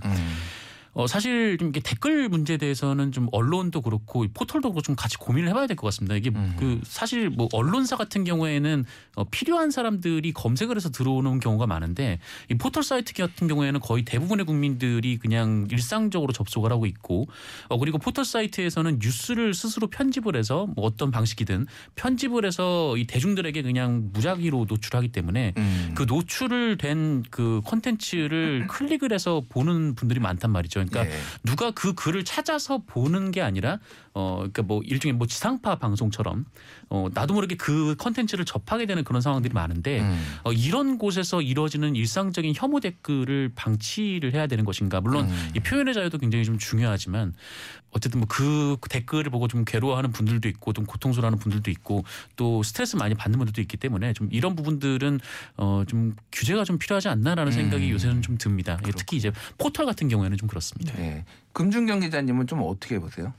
어 1.00 1.08
사실 1.08 1.58
좀 1.58 1.70
이게 1.70 1.80
댓글 1.80 2.28
문제에 2.28 2.58
대해서는 2.58 3.14
좀 3.14 3.30
언론도 3.32 3.80
그렇고 3.80 4.26
이 4.26 4.28
포털도 4.28 4.74
그렇고 4.74 4.82
좀 4.82 4.98
같이 4.98 5.16
고민을 5.16 5.48
해봐야 5.48 5.66
될 5.66 5.78
것 5.78 5.88
같습니다. 5.88 6.14
이게 6.16 6.30
음. 6.36 6.56
그 6.60 6.82
사실 6.84 7.30
뭐 7.30 7.48
언론사 7.54 7.96
같은 7.96 8.26
경우에는 8.26 8.84
어 9.16 9.24
필요한 9.32 9.72
사람들이 9.72 10.34
검색을 10.34 10.76
해서 10.76 10.90
들어오는 10.90 11.40
경우가 11.40 11.68
많은데 11.68 12.20
이 12.52 12.56
포털 12.56 12.84
사이트 12.84 13.14
같은 13.14 13.48
경우에는 13.48 13.80
거의 13.80 14.04
대부분의 14.04 14.46
국민들이 14.46 15.18
그냥 15.18 15.70
일상적으로 15.72 16.34
접속을 16.34 16.70
하고 16.70 16.86
있고 16.86 17.30
어 17.70 17.78
그리고 17.78 17.98
포털 17.98 18.26
사이트에서는 18.26 19.00
뉴스를 19.02 19.54
스스로 19.54 19.88
편집을 19.88 20.36
해서 20.36 20.68
뭐 20.76 20.84
어떤 20.86 21.12
방식이든 21.12 21.66
편집을 21.96 22.44
해서 22.44 22.98
이 22.98 23.08
대중들에게 23.08 23.62
그냥 23.62 24.10
무작위로 24.12 24.66
노출하기 24.68 25.14
때문에 25.14 25.54
음. 25.56 25.92
그 25.96 26.04
노출을 26.04 26.78
된그 26.78 27.62
콘텐츠를 27.64 28.68
클릭을 28.68 29.14
해서 29.14 29.44
보는 29.48 29.96
분들이 29.96 30.20
많단 30.20 30.52
말이죠. 30.52 30.89
그러니까 30.90 31.16
네. 31.16 31.22
누가 31.44 31.72
그 31.72 31.94
글을 31.94 32.26
찾아서 32.26 32.82
보는 32.88 33.32
게 33.32 33.42
아니라 33.42 33.80
어 34.14 34.38
그러니까 34.38 34.64
뭐 34.64 34.82
일종의 34.84 35.14
뭐 35.14 35.28
지상파 35.28 35.76
방송처럼 35.76 36.46
어 36.90 37.08
나도 37.14 37.36
모르게 37.36 37.56
그 37.56 37.96
콘텐츠를 38.00 38.46
접하게 38.46 38.86
되는 38.86 39.04
그런 39.04 39.22
상황들이 39.22 39.54
많은데 39.54 40.02
음. 40.02 40.40
어 40.44 40.52
이런 40.52 40.98
곳에서 40.98 41.42
이루어지는 41.42 41.96
일상적인 41.96 42.54
혐오 42.56 42.80
댓글을 42.80 43.52
방치를 43.56 44.34
해야 44.34 44.48
되는 44.48 44.66
것인가? 44.66 45.02
물론 45.02 45.30
음. 45.30 45.52
이 45.56 45.60
표현의 45.60 45.94
자유도 45.94 46.18
굉장히 46.18 46.46
좀 46.46 46.58
중요하지만 46.58 47.34
어쨌든 47.92 48.20
뭐 48.20 48.28
그 48.40 48.78
댓글을 48.90 49.32
보고 49.32 49.48
좀 49.48 49.66
괴로워하는 49.66 50.12
분들도 50.12 50.48
있고 50.50 50.72
좀 50.72 50.86
고통스러워하는 50.86 51.40
분들도 51.40 51.70
있고 51.72 52.04
또 52.36 52.64
스트레스 52.64 52.96
많이 52.96 53.14
받는 53.16 53.38
분들도 53.38 53.60
있기 53.62 53.76
때문에 53.76 54.14
좀 54.14 54.30
이런 54.32 54.56
부분들은 54.56 55.20
어좀 55.58 56.16
규제가 56.32 56.64
좀 56.64 56.78
필요하지 56.78 57.10
않나라는 57.10 57.52
생각이 57.52 57.88
음. 57.88 57.92
요새는 57.92 58.22
좀 58.22 58.38
듭니다. 58.38 58.80
예, 58.88 58.92
특히 58.92 59.18
이제 59.18 59.32
포털 59.58 59.86
같은 59.86 60.08
경우에는 60.08 60.38
좀 60.38 60.48
그렇습니다. 60.48 60.69
네. 60.96 61.26
금중경 61.54 62.02
기자님은 62.02 62.48
좀 62.48 62.62
어떻게 62.64 63.00
보세요? 63.00 63.34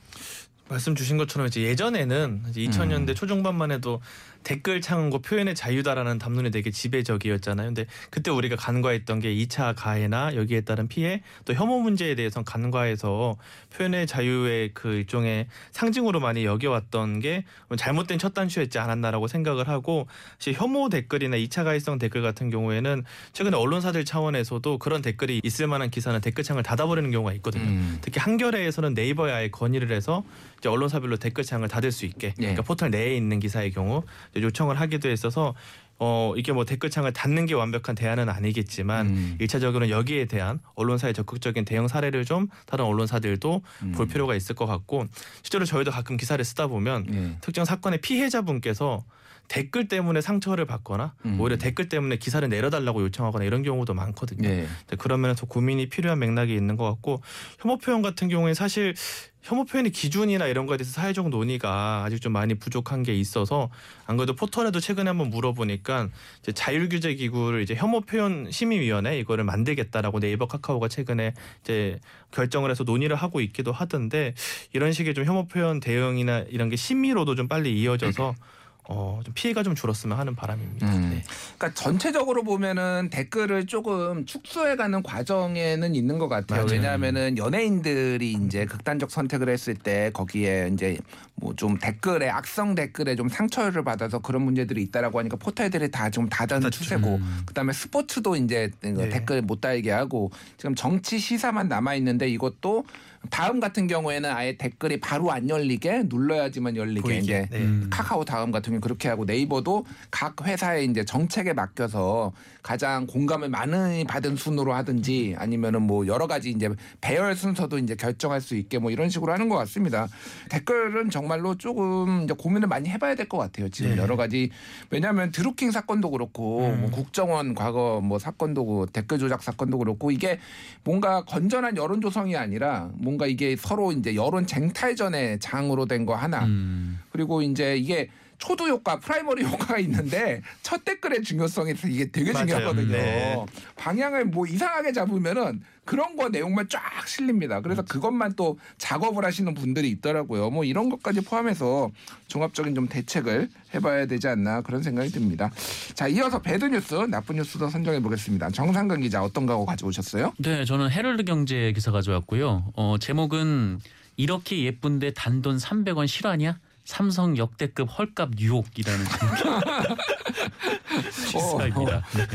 말씀 0.68 0.94
주신 0.94 1.16
것처럼 1.16 1.48
이제 1.48 1.62
예전에는 1.62 2.44
이제 2.48 2.60
2000년대 2.60 3.16
초중반만 3.16 3.72
해도 3.72 4.00
댓글 4.42 4.80
창은 4.80 5.10
거 5.10 5.18
표현의 5.18 5.54
자유다라는 5.54 6.18
담론이 6.18 6.50
되게 6.50 6.70
지배적이었잖아요. 6.70 7.68
근데 7.68 7.86
그때 8.10 8.30
우리가 8.30 8.56
간과했던 8.56 9.20
게 9.20 9.34
2차 9.34 9.74
가해나 9.76 10.34
여기에 10.34 10.62
따른 10.62 10.88
피해 10.88 11.22
또 11.44 11.54
혐오 11.54 11.80
문제에 11.80 12.14
대해서 12.14 12.42
간과해서 12.42 13.36
표현의 13.74 14.06
자유의 14.06 14.70
그 14.74 14.94
일종의 14.94 15.46
상징으로 15.72 16.20
많이 16.20 16.44
여겨왔던 16.44 17.20
게 17.20 17.44
잘못된 17.76 18.18
첫 18.18 18.34
단추였지 18.34 18.78
않았나라고 18.78 19.28
생각을 19.28 19.68
하고 19.68 20.06
사실 20.38 20.54
혐오 20.54 20.88
댓글이나 20.88 21.36
2차 21.36 21.64
가해성 21.64 21.98
댓글 21.98 22.22
같은 22.22 22.50
경우에는 22.50 23.04
최근에 23.32 23.56
언론사들 23.56 24.04
차원에서도 24.04 24.78
그런 24.78 25.02
댓글이 25.02 25.40
있을 25.44 25.66
만한 25.66 25.90
기사는 25.90 26.20
댓글창을 26.20 26.62
닫아버리는 26.62 27.10
경우가 27.10 27.32
있거든요. 27.34 27.64
음. 27.64 27.98
특히 28.00 28.20
한겨레에서는 28.20 28.94
네이버에 28.94 29.32
아예 29.32 29.50
건의를 29.50 29.94
해서 29.94 30.24
언론사별로 30.64 31.16
댓글창을 31.16 31.68
닫을 31.68 31.90
수 31.92 32.04
있게 32.06 32.28
예. 32.28 32.32
그러니까 32.36 32.62
포털 32.62 32.90
내에 32.90 33.16
있는 33.16 33.40
기사의 33.40 33.70
경우 33.70 34.02
요청을 34.36 34.80
하기도 34.80 35.08
했어서 35.08 35.54
어 35.98 36.32
이게 36.36 36.52
뭐 36.52 36.64
댓글창을 36.64 37.12
닫는 37.12 37.44
게 37.44 37.54
완벽한 37.54 37.94
대안은 37.94 38.30
아니겠지만 38.30 39.06
음. 39.06 39.36
일차적으로는 39.38 39.90
여기에 39.90 40.24
대한 40.26 40.58
언론사의 40.74 41.12
적극적인 41.12 41.66
대응 41.66 41.88
사례를 41.88 42.24
좀 42.24 42.48
다른 42.64 42.86
언론사들도 42.86 43.62
음. 43.82 43.92
볼 43.92 44.08
필요가 44.08 44.34
있을 44.34 44.54
것 44.54 44.64
같고 44.64 45.06
실제로 45.42 45.66
저희도 45.66 45.90
가끔 45.90 46.16
기사를 46.16 46.42
쓰다 46.42 46.68
보면 46.68 47.06
예. 47.12 47.36
특정 47.42 47.66
사건의 47.66 48.00
피해자분께서 48.00 49.04
댓글 49.50 49.88
때문에 49.88 50.20
상처를 50.20 50.64
받거나 50.64 51.12
음. 51.26 51.40
오히려 51.40 51.58
댓글 51.58 51.88
때문에 51.88 52.18
기사를 52.18 52.48
내려달라고 52.48 53.02
요청하거나 53.02 53.44
이런 53.44 53.64
경우도 53.64 53.94
많거든요. 53.94 54.48
예. 54.48 54.68
네, 54.86 54.96
그런 54.96 55.20
면에서 55.20 55.44
고민이 55.44 55.88
필요한 55.88 56.20
맥락이 56.20 56.54
있는 56.54 56.76
것 56.76 56.84
같고 56.84 57.20
혐오 57.58 57.76
표현 57.76 58.00
같은 58.00 58.28
경우에 58.28 58.54
사실 58.54 58.94
혐오 59.42 59.64
표현의 59.64 59.90
기준이나 59.90 60.46
이런 60.46 60.66
거에 60.66 60.76
대해서 60.76 60.92
사회적 60.92 61.30
논의가 61.30 62.04
아직 62.04 62.20
좀 62.20 62.32
많이 62.32 62.54
부족한 62.54 63.02
게 63.02 63.12
있어서 63.16 63.70
안 64.06 64.16
그래도 64.16 64.36
포털에도 64.36 64.78
최근에 64.78 65.08
한번 65.08 65.30
물어보니까 65.30 66.10
이제 66.40 66.52
자율규제 66.52 67.16
기구를 67.16 67.62
이제 67.62 67.74
혐오 67.74 68.02
표현 68.02 68.52
심의위원회 68.52 69.18
이거를 69.18 69.42
만들겠다라고 69.42 70.20
네이버 70.20 70.46
카카오가 70.46 70.86
최근에 70.86 71.34
이제 71.64 71.98
결정을 72.30 72.70
해서 72.70 72.84
논의를 72.84 73.16
하고 73.16 73.40
있기도 73.40 73.72
하던데 73.72 74.34
이런 74.72 74.92
식의 74.92 75.14
좀 75.14 75.24
혐오 75.24 75.48
표현 75.48 75.80
대응이나 75.80 76.44
이런 76.50 76.68
게 76.68 76.76
심의로도 76.76 77.34
좀 77.34 77.48
빨리 77.48 77.80
이어져서 77.80 78.36
어, 78.92 79.20
좀 79.24 79.32
피해가 79.34 79.62
좀 79.62 79.76
줄었으면 79.76 80.18
하는 80.18 80.34
바람입니다. 80.34 80.86
음. 80.86 81.10
네. 81.14 81.22
그러니까 81.56 81.80
전체적으로 81.80 82.42
보면은 82.42 83.08
댓글을 83.10 83.66
조금 83.66 84.26
축소해가는 84.26 85.02
과정에는 85.04 85.94
있는 85.94 86.18
것 86.18 86.28
같아요. 86.28 86.64
맞아요. 86.64 86.72
왜냐하면은 86.72 87.38
연예인들이 87.38 88.32
이제 88.32 88.66
극단적 88.66 89.10
선택을 89.12 89.48
했을 89.48 89.74
때 89.74 90.10
거기에 90.12 90.70
이제 90.72 90.98
뭐 91.36 91.54
좀 91.56 91.78
댓글에 91.78 92.28
악성 92.30 92.74
댓글에 92.74 93.16
좀 93.16 93.28
상처를 93.28 93.84
받아서 93.84 94.18
그런 94.18 94.42
문제들이 94.42 94.82
있다라고 94.84 95.18
하니까 95.18 95.36
포털들이 95.36 95.90
다 95.90 96.10
좀 96.10 96.28
닫았죠. 96.28 96.70
추세고 96.70 97.16
음. 97.16 97.42
그다음에 97.46 97.72
스포츠도 97.72 98.34
이제 98.34 98.70
그 98.80 98.88
네. 98.88 99.08
댓글 99.10 99.42
못 99.42 99.60
달게 99.60 99.92
하고 99.92 100.32
지금 100.56 100.74
정치 100.74 101.18
시사만 101.20 101.68
남아 101.68 101.94
있는데 101.96 102.28
이것도 102.28 102.84
다음 103.28 103.60
같은 103.60 103.86
경우에는 103.86 104.30
아예 104.30 104.56
댓글이 104.56 104.98
바로 105.00 105.30
안 105.30 105.48
열리게 105.48 106.04
눌러야지만 106.06 106.76
열리게 106.76 107.00
보이게. 107.02 107.18
이제 107.20 107.46
네. 107.50 107.58
음. 107.58 107.88
카카오 107.90 108.24
다음 108.24 108.50
같은 108.50 108.72
경우 108.72 108.80
그렇게 108.80 109.08
하고 109.08 109.24
네이버도 109.24 109.84
각 110.10 110.42
회사의 110.46 110.86
이제 110.86 111.04
정책에 111.04 111.52
맡겨서 111.52 112.32
가장 112.62 113.06
공감을 113.06 113.48
많이 113.48 114.04
받은 114.04 114.36
순으로 114.36 114.72
하든지 114.74 115.34
아니면은 115.38 115.82
뭐 115.82 116.06
여러 116.06 116.26
가지 116.26 116.50
이제 116.50 116.68
배열 117.00 117.34
순서도 117.36 117.78
이제 117.78 117.94
결정할 117.94 118.40
수 118.40 118.54
있게 118.56 118.78
뭐 118.78 118.90
이런 118.90 119.08
식으로 119.08 119.32
하는 119.32 119.48
것 119.48 119.56
같습니다. 119.56 120.08
댓글은 120.50 121.10
정말로 121.10 121.54
조금 121.56 122.22
이제 122.24 122.34
고민을 122.34 122.68
많이 122.68 122.88
해봐야 122.88 123.14
될 123.14 123.30
것 123.30 123.38
같아요. 123.38 123.68
지금 123.68 123.92
네. 123.92 123.96
여러 123.98 124.16
가지 124.16 124.50
왜냐하면 124.90 125.30
드루킹 125.30 125.70
사건도 125.70 126.10
그렇고 126.10 126.66
음. 126.66 126.80
뭐 126.80 126.90
국정원 126.90 127.54
과거 127.54 128.00
뭐 128.02 128.18
사건도 128.18 128.64
그 128.64 128.86
댓글 128.92 129.18
조작 129.18 129.42
사건도 129.42 129.78
그렇고 129.78 130.10
이게 130.10 130.38
뭔가 130.84 131.22
건전한 131.24 131.76
여론 131.76 132.00
조성이 132.00 132.36
아니라 132.36 132.90
뭔가 133.10 133.26
이게 133.26 133.56
서로 133.56 133.90
이제 133.92 134.14
여론 134.14 134.46
쟁탈전의 134.46 135.40
장으로 135.40 135.86
된 135.86 136.06
거 136.06 136.14
아닌가 136.14 136.44
음. 136.44 136.98
그리고 137.10 137.42
이제 137.42 137.76
이게 137.76 138.08
초두 138.40 138.68
효과, 138.68 138.98
primacy 138.98 139.44
효과가 139.44 139.78
있는데 139.78 140.42
첫 140.62 140.84
댓글의 140.84 141.22
중요성이 141.22 141.74
이게 141.86 142.10
되게 142.10 142.32
맞아요. 142.32 142.46
중요하거든요. 142.46 142.92
네. 142.92 143.46
방향을 143.76 144.24
뭐 144.24 144.46
이상하게 144.46 144.92
잡으면은 144.92 145.62
그런 145.84 146.16
거 146.16 146.28
내용만 146.28 146.68
쫙 146.68 146.80
쏠립니다. 147.06 147.60
그래서 147.60 147.82
그것만 147.82 148.34
또 148.36 148.58
작업을 148.78 149.24
하시는 149.24 149.52
분들이 149.54 149.90
있더라고요. 149.90 150.50
뭐 150.50 150.64
이런 150.64 150.88
것까지 150.88 151.20
포함해서 151.20 151.90
종합적인 152.28 152.74
좀 152.74 152.86
대책을 152.88 153.48
해봐야 153.74 154.06
되지 154.06 154.28
않나 154.28 154.62
그런 154.62 154.82
생각이 154.82 155.10
듭니다. 155.10 155.50
자, 155.94 156.06
이어서 156.08 156.40
bad 156.40 156.64
news, 156.64 156.94
나쁜 156.94 157.36
뉴스도 157.36 157.68
선정해 157.68 158.00
보겠습니다. 158.00 158.50
정상근 158.50 159.00
기자 159.00 159.22
어떤 159.22 159.46
거 159.46 159.64
가져오셨어요? 159.64 160.32
네, 160.38 160.64
저는 160.64 160.90
헤럴드 160.90 161.24
경제 161.24 161.72
기사 161.72 161.90
가져왔고요. 161.90 162.72
어, 162.76 162.96
제목은 163.00 163.80
이렇게 164.16 164.62
예쁜데 164.64 165.12
단돈 165.14 165.56
300원 165.56 166.06
실화냐? 166.06 166.58
삼성 166.90 167.36
역대급 167.36 167.88
헐값 167.88 168.30
유혹이라는 168.36 169.04
기사입니다. 171.30 172.04
네. 172.10 172.26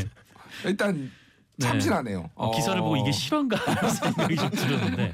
일단 0.63 1.11
네. 1.57 1.67
참신하네요. 1.67 2.29
어, 2.35 2.55
기사를 2.55 2.79
보고 2.79 2.95
이게 2.95 3.11
실화인가 3.11 3.57
하는 3.57 3.89
생각이 3.89 4.35
좀 4.37 4.49
들었는데 4.51 5.13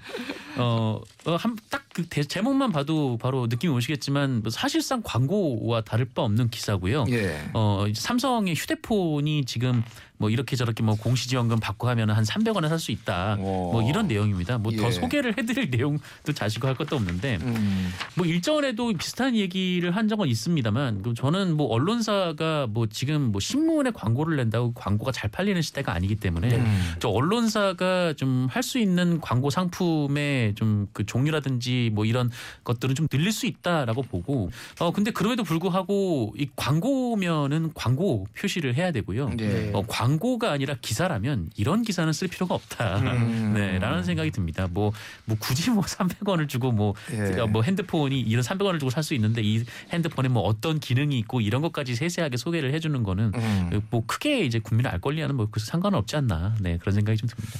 어한딱 1.25 1.89
그 1.93 2.07
제목만 2.07 2.71
봐도 2.71 3.17
바로 3.17 3.47
느낌이 3.47 3.73
오시겠지만 3.73 4.41
뭐 4.43 4.49
사실상 4.49 5.01
광고와 5.03 5.81
다를 5.81 6.05
바 6.05 6.21
없는 6.21 6.49
기사고요. 6.49 7.05
예. 7.09 7.37
어 7.53 7.85
삼성의 7.93 8.55
휴대폰이 8.55 9.45
지금 9.45 9.83
뭐 10.17 10.29
이렇게 10.29 10.55
저렇게 10.55 10.83
뭐 10.83 10.95
공시지원금 10.95 11.59
받고 11.59 11.89
하면 11.89 12.11
한 12.11 12.23
300원에 12.23 12.69
살 12.69 12.79
수 12.79 12.91
있다. 12.91 13.37
오. 13.39 13.71
뭐 13.71 13.81
이런 13.89 14.07
내용입니다. 14.07 14.57
뭐더 14.59 14.87
예. 14.87 14.91
소개를 14.91 15.37
해드릴 15.37 15.69
내용도 15.75 16.31
자시고 16.33 16.67
할 16.67 16.75
것도 16.75 16.95
없는데 16.95 17.39
음. 17.41 17.91
뭐 18.15 18.25
일전에도 18.25 18.93
비슷한 18.93 19.35
얘기를 19.35 19.95
한 19.95 20.07
적은 20.07 20.27
있습니다만 20.27 21.01
그 21.01 21.13
저는 21.15 21.57
뭐 21.57 21.67
언론사가 21.67 22.67
뭐 22.69 22.85
지금 22.87 23.31
뭐 23.31 23.41
신문에 23.41 23.91
광고를 23.91 24.37
낸다고 24.37 24.73
광고가 24.73 25.11
잘 25.11 25.29
팔리는 25.31 25.59
시대가 25.61 25.93
아니기 25.93 26.15
때문에 26.15 26.55
음. 26.55 26.93
저 26.99 27.09
언론사가 27.09 28.13
좀 28.13 28.47
할 28.49 28.61
수 28.63 28.77
있는 28.79 29.19
광고 29.21 29.49
상품의 29.49 30.55
좀 30.55 30.87
그 30.93 31.05
종류라든지 31.05 31.80
뭐 31.89 32.05
이런 32.05 32.29
것들은 32.63 32.95
좀 32.95 33.07
늘릴 33.07 33.31
수 33.31 33.45
있다라고 33.45 34.03
보고 34.03 34.49
어 34.79 34.91
근데 34.91 35.11
그럼에도 35.11 35.43
불구하고 35.43 36.33
이 36.37 36.47
광고면은 36.55 37.71
광고 37.73 38.27
표시를 38.37 38.75
해야 38.75 38.91
되고요. 38.91 39.31
예. 39.39 39.71
어, 39.73 39.83
광고가 39.87 40.51
아니라 40.51 40.75
기사라면 40.81 41.49
이런 41.55 41.81
기사는 41.81 42.11
쓸 42.13 42.27
필요가 42.27 42.55
없다. 42.55 42.99
음. 42.99 43.53
네, 43.55 43.79
라는 43.79 44.03
생각이 44.03 44.31
듭니다. 44.31 44.67
뭐, 44.71 44.91
뭐 45.25 45.37
굳이 45.39 45.69
뭐 45.71 45.83
300원을 45.85 46.47
주고 46.47 46.71
뭐, 46.71 46.93
예. 47.11 47.17
그러니까 47.17 47.47
뭐 47.47 47.61
핸드폰이 47.61 48.19
이런 48.19 48.43
300원을 48.43 48.79
주고 48.79 48.89
살 48.89 49.01
수 49.01 49.15
있는데 49.15 49.41
이 49.41 49.63
핸드폰에 49.91 50.29
뭐 50.29 50.43
어떤 50.43 50.79
기능이 50.79 51.17
있고 51.19 51.41
이런 51.41 51.63
것까지 51.63 51.95
세세하게 51.95 52.37
소개를 52.37 52.71
해주는 52.71 53.01
거는 53.01 53.31
음. 53.33 53.81
뭐 53.89 54.03
크게 54.05 54.45
이제 54.45 54.59
국민을 54.59 54.91
알 54.91 55.01
권리하는 55.01 55.35
뭐 55.35 55.47
그래서 55.49 55.65
상관은 55.65 55.97
없지 55.97 56.17
않나. 56.17 56.55
네, 56.59 56.77
그런 56.77 56.93
생각이 56.93 57.17
좀 57.17 57.27
듭니다. 57.27 57.59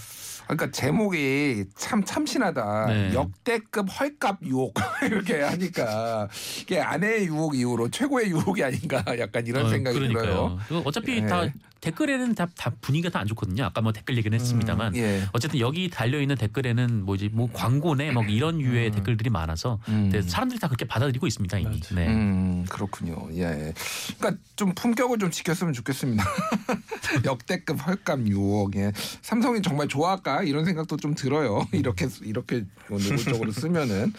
그러니까 0.51 0.69
제목이 0.71 1.63
참 1.75 2.03
참신하다. 2.03 2.85
네. 2.87 3.13
역대급 3.13 3.87
헐값 3.87 4.39
유혹 4.43 4.73
이렇게 5.01 5.41
하니까 5.41 6.27
이게 6.61 6.81
아내의 6.81 7.27
유혹 7.27 7.55
이후로 7.55 7.89
최고의 7.89 8.31
유혹이 8.31 8.61
아닌가 8.61 9.01
약간 9.17 9.47
이런 9.47 9.65
어, 9.65 9.69
생각이 9.69 9.97
들어요. 9.97 10.11
그러니까요. 10.13 10.59
그 10.67 10.79
어차피 10.79 11.17
예. 11.17 11.25
다 11.25 11.45
댓글에는 11.81 12.35
다, 12.35 12.47
다 12.57 12.71
분위기가 12.81 13.09
다 13.09 13.21
안 13.21 13.27
좋거든요. 13.27 13.65
아까 13.65 13.81
뭐 13.81 13.93
댓글 13.93 14.17
얘기는 14.17 14.33
했습니다만 14.39 14.95
예. 14.95 15.21
어쨌든 15.33 15.59
여기 15.59 15.89
달려 15.91 16.19
있는 16.19 16.35
댓글에는 16.35 17.05
뭐지 17.05 17.29
뭐 17.31 17.49
광고네 17.53 18.11
뭐 18.11 18.23
이런 18.23 18.59
유의 18.59 18.87
음. 18.89 18.91
댓글들이 18.95 19.29
많아서 19.29 19.79
음. 19.89 20.09
네, 20.11 20.23
사람들이 20.23 20.59
다 20.59 20.67
그렇게 20.67 20.85
받아들이고 20.85 21.27
있습니다 21.27 21.59
이미. 21.59 21.77
맞아. 21.79 21.93
네. 21.95 22.07
음 22.07 22.65
그렇군요. 22.67 23.27
예. 23.33 23.73
그러니까 24.17 24.41
좀 24.55 24.73
품격을 24.73 25.19
좀 25.19 25.29
지켰으면 25.29 25.73
좋겠습니다. 25.73 26.23
역대급 27.25 27.85
헐값 27.85 28.27
유혹. 28.27 28.75
예. 28.75 28.91
삼성이 29.21 29.61
정말 29.61 29.87
좋아할까 29.87 30.43
이런 30.43 30.65
생각도 30.65 30.97
좀 30.97 31.13
들어요. 31.13 31.67
이렇게 31.73 32.07
이렇게 32.23 32.65
노골적으로 32.89 33.51
쓰면은 33.51 34.13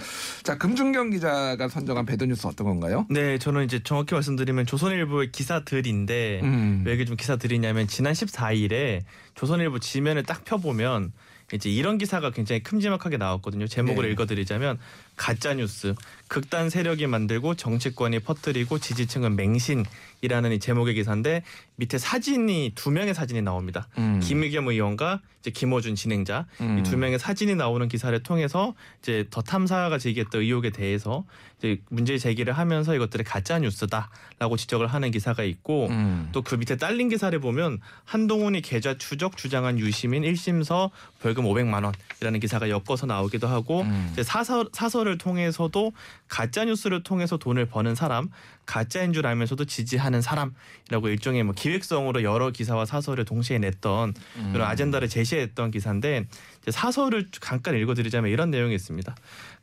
자 0.44 0.59
금준경 0.59 1.11
기자가 1.11 1.68
선정한 1.68 2.07
배드뉴스 2.07 2.46
어떤 2.46 2.66
건가요? 2.68 3.07
네, 3.11 3.38
저는 3.38 3.64
이제 3.64 3.81
정확히 3.83 4.14
말씀드리면 4.14 4.66
조선일보의 4.66 5.33
기사들인데 5.33 6.40
음. 6.44 6.83
왜 6.87 6.94
이게 6.94 7.05
좀 7.05 7.16
기사들이 7.16 7.52
냐면 7.59 7.87
지난 7.87 8.12
14일에 8.12 9.03
조선일보 9.35 9.79
지면을 9.79 10.23
딱 10.23 10.45
펴보면 10.45 11.12
이제 11.53 11.69
이런 11.71 11.99
기사가 11.99 12.31
굉장히 12.31 12.62
큼지막하게 12.62 13.19
나왔거든요. 13.19 13.67
제목을 13.67 14.07
네. 14.07 14.12
읽어드리자면 14.12 14.79
가짜 15.16 15.55
뉴스 15.55 15.94
극단 16.29 16.70
세력이 16.70 17.07
만들고 17.07 17.55
정치권이 17.55 18.20
퍼뜨리고 18.20 18.79
지지층은 18.79 19.37
맹신이라는 19.37 20.53
이 20.53 20.59
제목의 20.59 20.94
기사인데 20.94 21.42
밑에 21.77 21.98
사진이 21.98 22.72
두 22.75 22.90
명의 22.90 23.12
사진이 23.12 23.42
나옵니다. 23.42 23.88
음. 23.98 24.20
김의겸 24.22 24.68
의원과 24.68 25.20
이제 25.40 25.51
김어준 25.51 25.96
진행자 25.96 26.46
음. 26.61 26.79
이두 26.79 26.96
명의 26.96 27.18
사진이 27.18 27.57
나오는 27.57 27.87
기사를 27.88 28.16
통해서 28.22 28.75
이제 29.03 29.27
더 29.31 29.42
탐사가 29.42 29.98
제기했던 29.98 30.42
의혹에 30.42 30.70
대해서 30.70 31.25
이제 31.59 31.81
문제 31.90 32.16
제기를 32.16 32.53
하면서 32.53 32.94
이것들이 32.94 33.25
가짜 33.25 33.59
뉴스다라고 33.59 34.57
지적을 34.57 34.87
하는 34.87 35.11
기사가 35.11 35.42
있고 35.42 35.88
음. 35.88 36.29
또그 36.33 36.55
밑에 36.55 36.77
딸린 36.77 37.09
기사를 37.09 37.37
보면 37.40 37.81
한동훈이 38.05 38.62
계좌 38.62 38.96
추적 38.96 39.37
주장한 39.37 39.81
유시민 39.81 40.22
1심서 40.22 40.90
벌금 41.20 41.44
500만 41.44 41.85
원이라는 41.85 42.38
기사가 42.38 42.70
엮어서 42.70 43.07
나오기도 43.07 43.48
하고 43.48 43.83
음. 43.83 44.09
이제 44.12 44.22
사설 44.22 44.68
사설 44.72 45.02
을 45.07 45.19
통해서도 45.19 45.93
가짜 46.29 46.65
뉴스를 46.65 47.03
통해서 47.03 47.37
돈을 47.37 47.67
버는 47.67 47.95
사람, 47.95 48.29
가짜인 48.67 49.12
줄 49.12 49.27
알면서도 49.27 49.65
지지하는 49.65 50.23
사람이라고 50.23 51.09
일종의 51.09 51.43
뭐 51.43 51.55
기획성으로 51.55 52.23
여러 52.23 52.51
기사와 52.51 52.85
사설을 52.85 53.25
동시에 53.25 53.59
냈던 53.59 54.15
음. 54.37 54.51
그런 54.53 54.69
아젠다를 54.69 55.09
제시했던 55.09 55.71
기사인데 55.71 56.27
사설을 56.69 57.29
잠깐 57.41 57.77
읽어드리자면 57.77 58.31
이런 58.31 58.51
내용이 58.51 58.75
있습니다. 58.75 59.15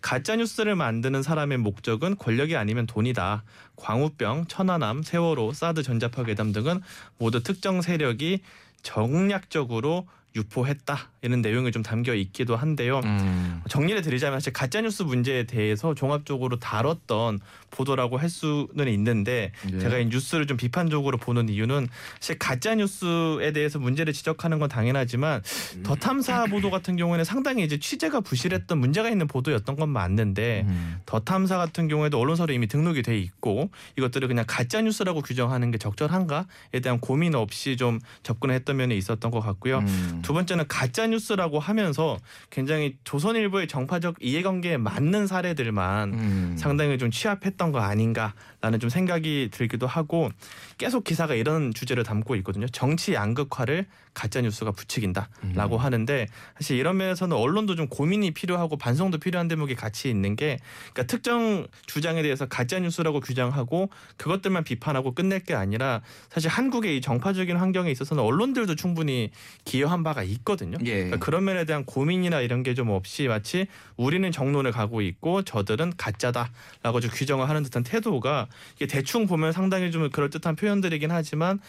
가짜 0.02 0.36
뉴스를 0.36 0.75
만드는 0.75 1.23
사람의 1.23 1.58
목적은 1.60 2.17
권력이 2.17 2.56
아니면 2.56 2.86
돈이다. 2.86 3.43
광우병, 3.75 4.45
천안함, 4.47 5.04
세월호, 5.04 5.54
사드 5.54 5.84
전자파 5.84 6.23
괴담 6.23 6.52
등은 6.52 6.82
모두 7.17 7.41
특정 7.41 7.82
세력이 7.82 8.41
정략적으로 8.82 10.08
유포했다 10.39 10.97
이런 11.21 11.41
내용이 11.41 11.71
좀 11.71 11.84
담겨 11.84 12.13
있기도 12.15 12.56
한데요. 12.56 13.02
음. 13.04 13.62
정리를 13.69 14.02
드리자면 14.02 14.39
사실 14.39 14.54
가짜 14.54 14.82
뉴스 14.82 15.04
문제에 15.04 15.43
대해서 15.43 15.93
종합적으로 15.93 16.60
다뤘던 16.60 17.39
보도라고 17.71 18.17
할 18.17 18.30
수는 18.30 18.88
있는데 18.88 19.52
예. 19.71 19.80
제가 19.80 19.97
이 19.97 20.06
뉴스를 20.06 20.47
좀 20.47 20.58
비판적으로 20.58 21.17
보는 21.17 21.49
이유는 21.49 21.88
사실 22.19 22.39
가짜 22.39 22.75
뉴스에 22.75 23.52
대해서 23.52 23.80
문제를 23.80 24.13
지적하는 24.13 24.60
건 24.60 24.69
당연하지만 24.69 25.41
더 25.84 25.95
탐사 25.95 26.45
보도 26.45 26.71
같은 26.71 26.95
경우에는 26.95 27.25
상당히 27.25 27.63
이제 27.63 27.78
취재가 27.80 28.21
부실했던 28.21 28.78
문제가 28.78 29.10
있는 29.10 29.28
보도였던 29.28 29.75
건 29.75 29.89
맞는데 29.89 30.65
음. 30.67 31.02
더 31.06 31.19
탐사 31.19 31.58
같은 31.58 31.88
경우에도 31.88 32.19
언론사로 32.19 32.54
이미 32.54 32.67
등록이 32.67 33.02
돼 33.04 33.17
있고 33.19 33.69
이것들을 33.97 34.28
그냥 34.28 34.45
가짜 34.47 34.82
뉴스라고 34.82 35.21
규정하는 35.21 35.71
게 35.71 35.78
적절한가에 35.78 36.80
대한 36.82 36.99
고민 36.99 37.36
없이 37.36 37.75
좀 37.78 37.99
접근했던 38.23 38.78
면이 38.78 38.97
있었던 38.97 39.32
것 39.32 39.41
같고요. 39.41 39.84
음. 40.29 40.31
두 40.31 40.33
번째는 40.33 40.65
가짜 40.67 41.07
뉴스라고 41.07 41.59
하면서 41.59 42.19
굉장히 42.51 42.97
조선일보의 43.03 43.67
정파적 43.67 44.17
이해관계에 44.21 44.77
맞는 44.77 45.25
사례들만 45.25 46.13
음. 46.13 46.55
상당히 46.57 46.99
좀 46.99 47.09
취합했던 47.09 47.71
거 47.71 47.79
아닌가라는 47.79 48.79
좀 48.79 48.91
생각이 48.91 49.49
들기도 49.51 49.87
하고 49.87 50.29
계속 50.77 51.03
기사가 51.03 51.33
이런 51.33 51.73
주제를 51.73 52.03
담고 52.03 52.35
있거든요. 52.37 52.67
정치 52.67 53.13
양극화를 53.15 53.87
가짜 54.19 54.41
뉴스가 54.41 54.71
부추긴다라고 54.71 55.75
음. 55.75 55.77
하는데 55.77 56.27
사실 56.55 56.77
이런 56.77 56.97
면에서는 56.97 57.36
언론도 57.36 57.75
좀 57.75 57.88
고민이 57.88 58.32
필요하고 58.32 58.77
반성도 58.77 59.19
필요한 59.19 59.47
대목이 59.47 59.75
같이 59.75 60.10
있는 60.10 60.36
게 60.36 60.58
그러니까 60.93 61.03
특정 61.03 61.67
주장에 61.86 62.21
대해서 62.21 62.47
가짜 62.47 62.79
뉴스라고 62.79 63.19
규정하고 63.19 63.89
그것들만 64.17 64.63
비판하고 64.63 65.13
끝낼 65.13 65.43
게 65.43 65.53
아니라 65.53 66.01
사실 66.29 66.49
한국의 66.49 66.97
이 66.97 67.01
정파적인 67.01 67.55
환경에 67.55 67.91
있어서는 67.91 68.23
언론들도 68.23 68.75
충분히 68.75 69.29
기여한 69.63 70.03
바가 70.03 70.23
있거든요. 70.23 70.77
예. 70.86 70.95
그러니까 70.95 71.17
그런 71.17 71.45
면에 71.45 71.65
대한 71.65 71.86
고민이나 71.86 72.41
이런 72.41 72.63
게 72.63 72.79
좀 72.79 72.89
없이 72.91 73.27
마치 73.27 73.67
우리는 73.97 74.32
정론을 74.32 74.71
가고 74.71 75.01
있고 75.01 75.41
저들은 75.41 75.93
가짜다라고 75.97 77.01
좀 77.01 77.12
규정을 77.13 77.49
하는 77.49 77.63
듯한 77.63 77.84
태도가 77.84 78.47
이게 78.77 78.88
대충 78.88 79.27
보면 79.27 79.51
상당히 79.51 79.91
좀 79.91 80.10
그럴 80.10 80.29
듯한 80.29 80.55
표현들이긴 80.55 81.12
하지만 81.12 81.60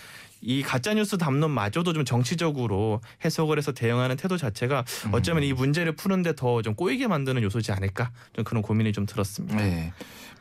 이 0.43 0.63
가짜 0.63 0.95
뉴스 0.95 1.19
담론마저도 1.19 1.93
좀 1.93 2.05
정치적으로 2.05 3.01
해석을 3.25 3.59
해서 3.59 3.73
대응하는 3.73 4.17
태도 4.17 4.37
자체가 4.37 4.85
어쩌면 5.13 5.43
이 5.43 5.53
문제를 5.53 5.93
푸는데 5.97 6.35
더 6.35 6.61
좀 6.63 6.75
꼬이게 6.75 7.07
만드는 7.07 7.43
요소지 7.43 7.73
않을까 7.73 8.11
좀 8.35 8.45
그런 8.45 8.63
고민이 8.63 8.93
좀 8.93 9.07
들었습니다. 9.07 9.57
네. 9.57 9.93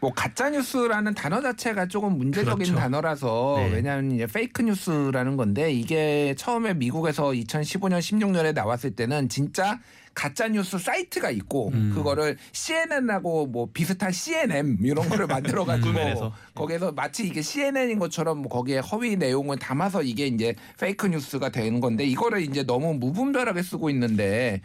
뭐 0.01 0.11
가짜 0.13 0.49
뉴스라는 0.49 1.13
단어 1.13 1.41
자체가 1.41 1.87
조금 1.87 2.17
문제적인 2.17 2.57
그렇죠. 2.57 2.75
단어라서 2.75 3.55
네. 3.57 3.73
왜냐하면 3.73 4.11
이제 4.13 4.25
fake 4.27 4.61
news라는 4.61 5.35
건데 5.37 5.71
이게 5.71 6.33
처음에 6.37 6.73
미국에서 6.73 7.31
2015년 7.31 7.99
16년에 7.99 8.53
나왔을 8.53 8.91
때는 8.91 9.27
진짜 9.29 9.79
가짜 10.19 10.49
뉴스 10.49 10.77
사이트가 10.77 11.31
있고 11.31 11.69
음. 11.69 11.93
그거를 11.95 12.35
CNN하고 12.51 13.47
뭐 13.47 13.69
비슷한 13.73 14.11
CNN 14.11 14.79
이런 14.81 15.07
거를 15.07 15.27
만들어 15.27 15.63
가지고. 15.63 16.33
거기에서 16.53 16.91
마치 16.91 17.25
이게 17.25 17.41
CNN인 17.41 17.99
것처럼 17.99 18.39
뭐 18.39 18.49
거기에 18.49 18.79
허위 18.79 19.15
내용을 19.15 19.57
담아서 19.59 20.03
이게 20.03 20.27
이제 20.27 20.55
fake 20.77 21.07
news가 21.07 21.51
되는 21.51 21.79
건데 21.79 22.03
이거를 22.03 22.41
이제 22.41 22.63
너무 22.63 22.95
무분별하게 22.95 23.63
쓰고 23.63 23.89
있는데 23.91 24.61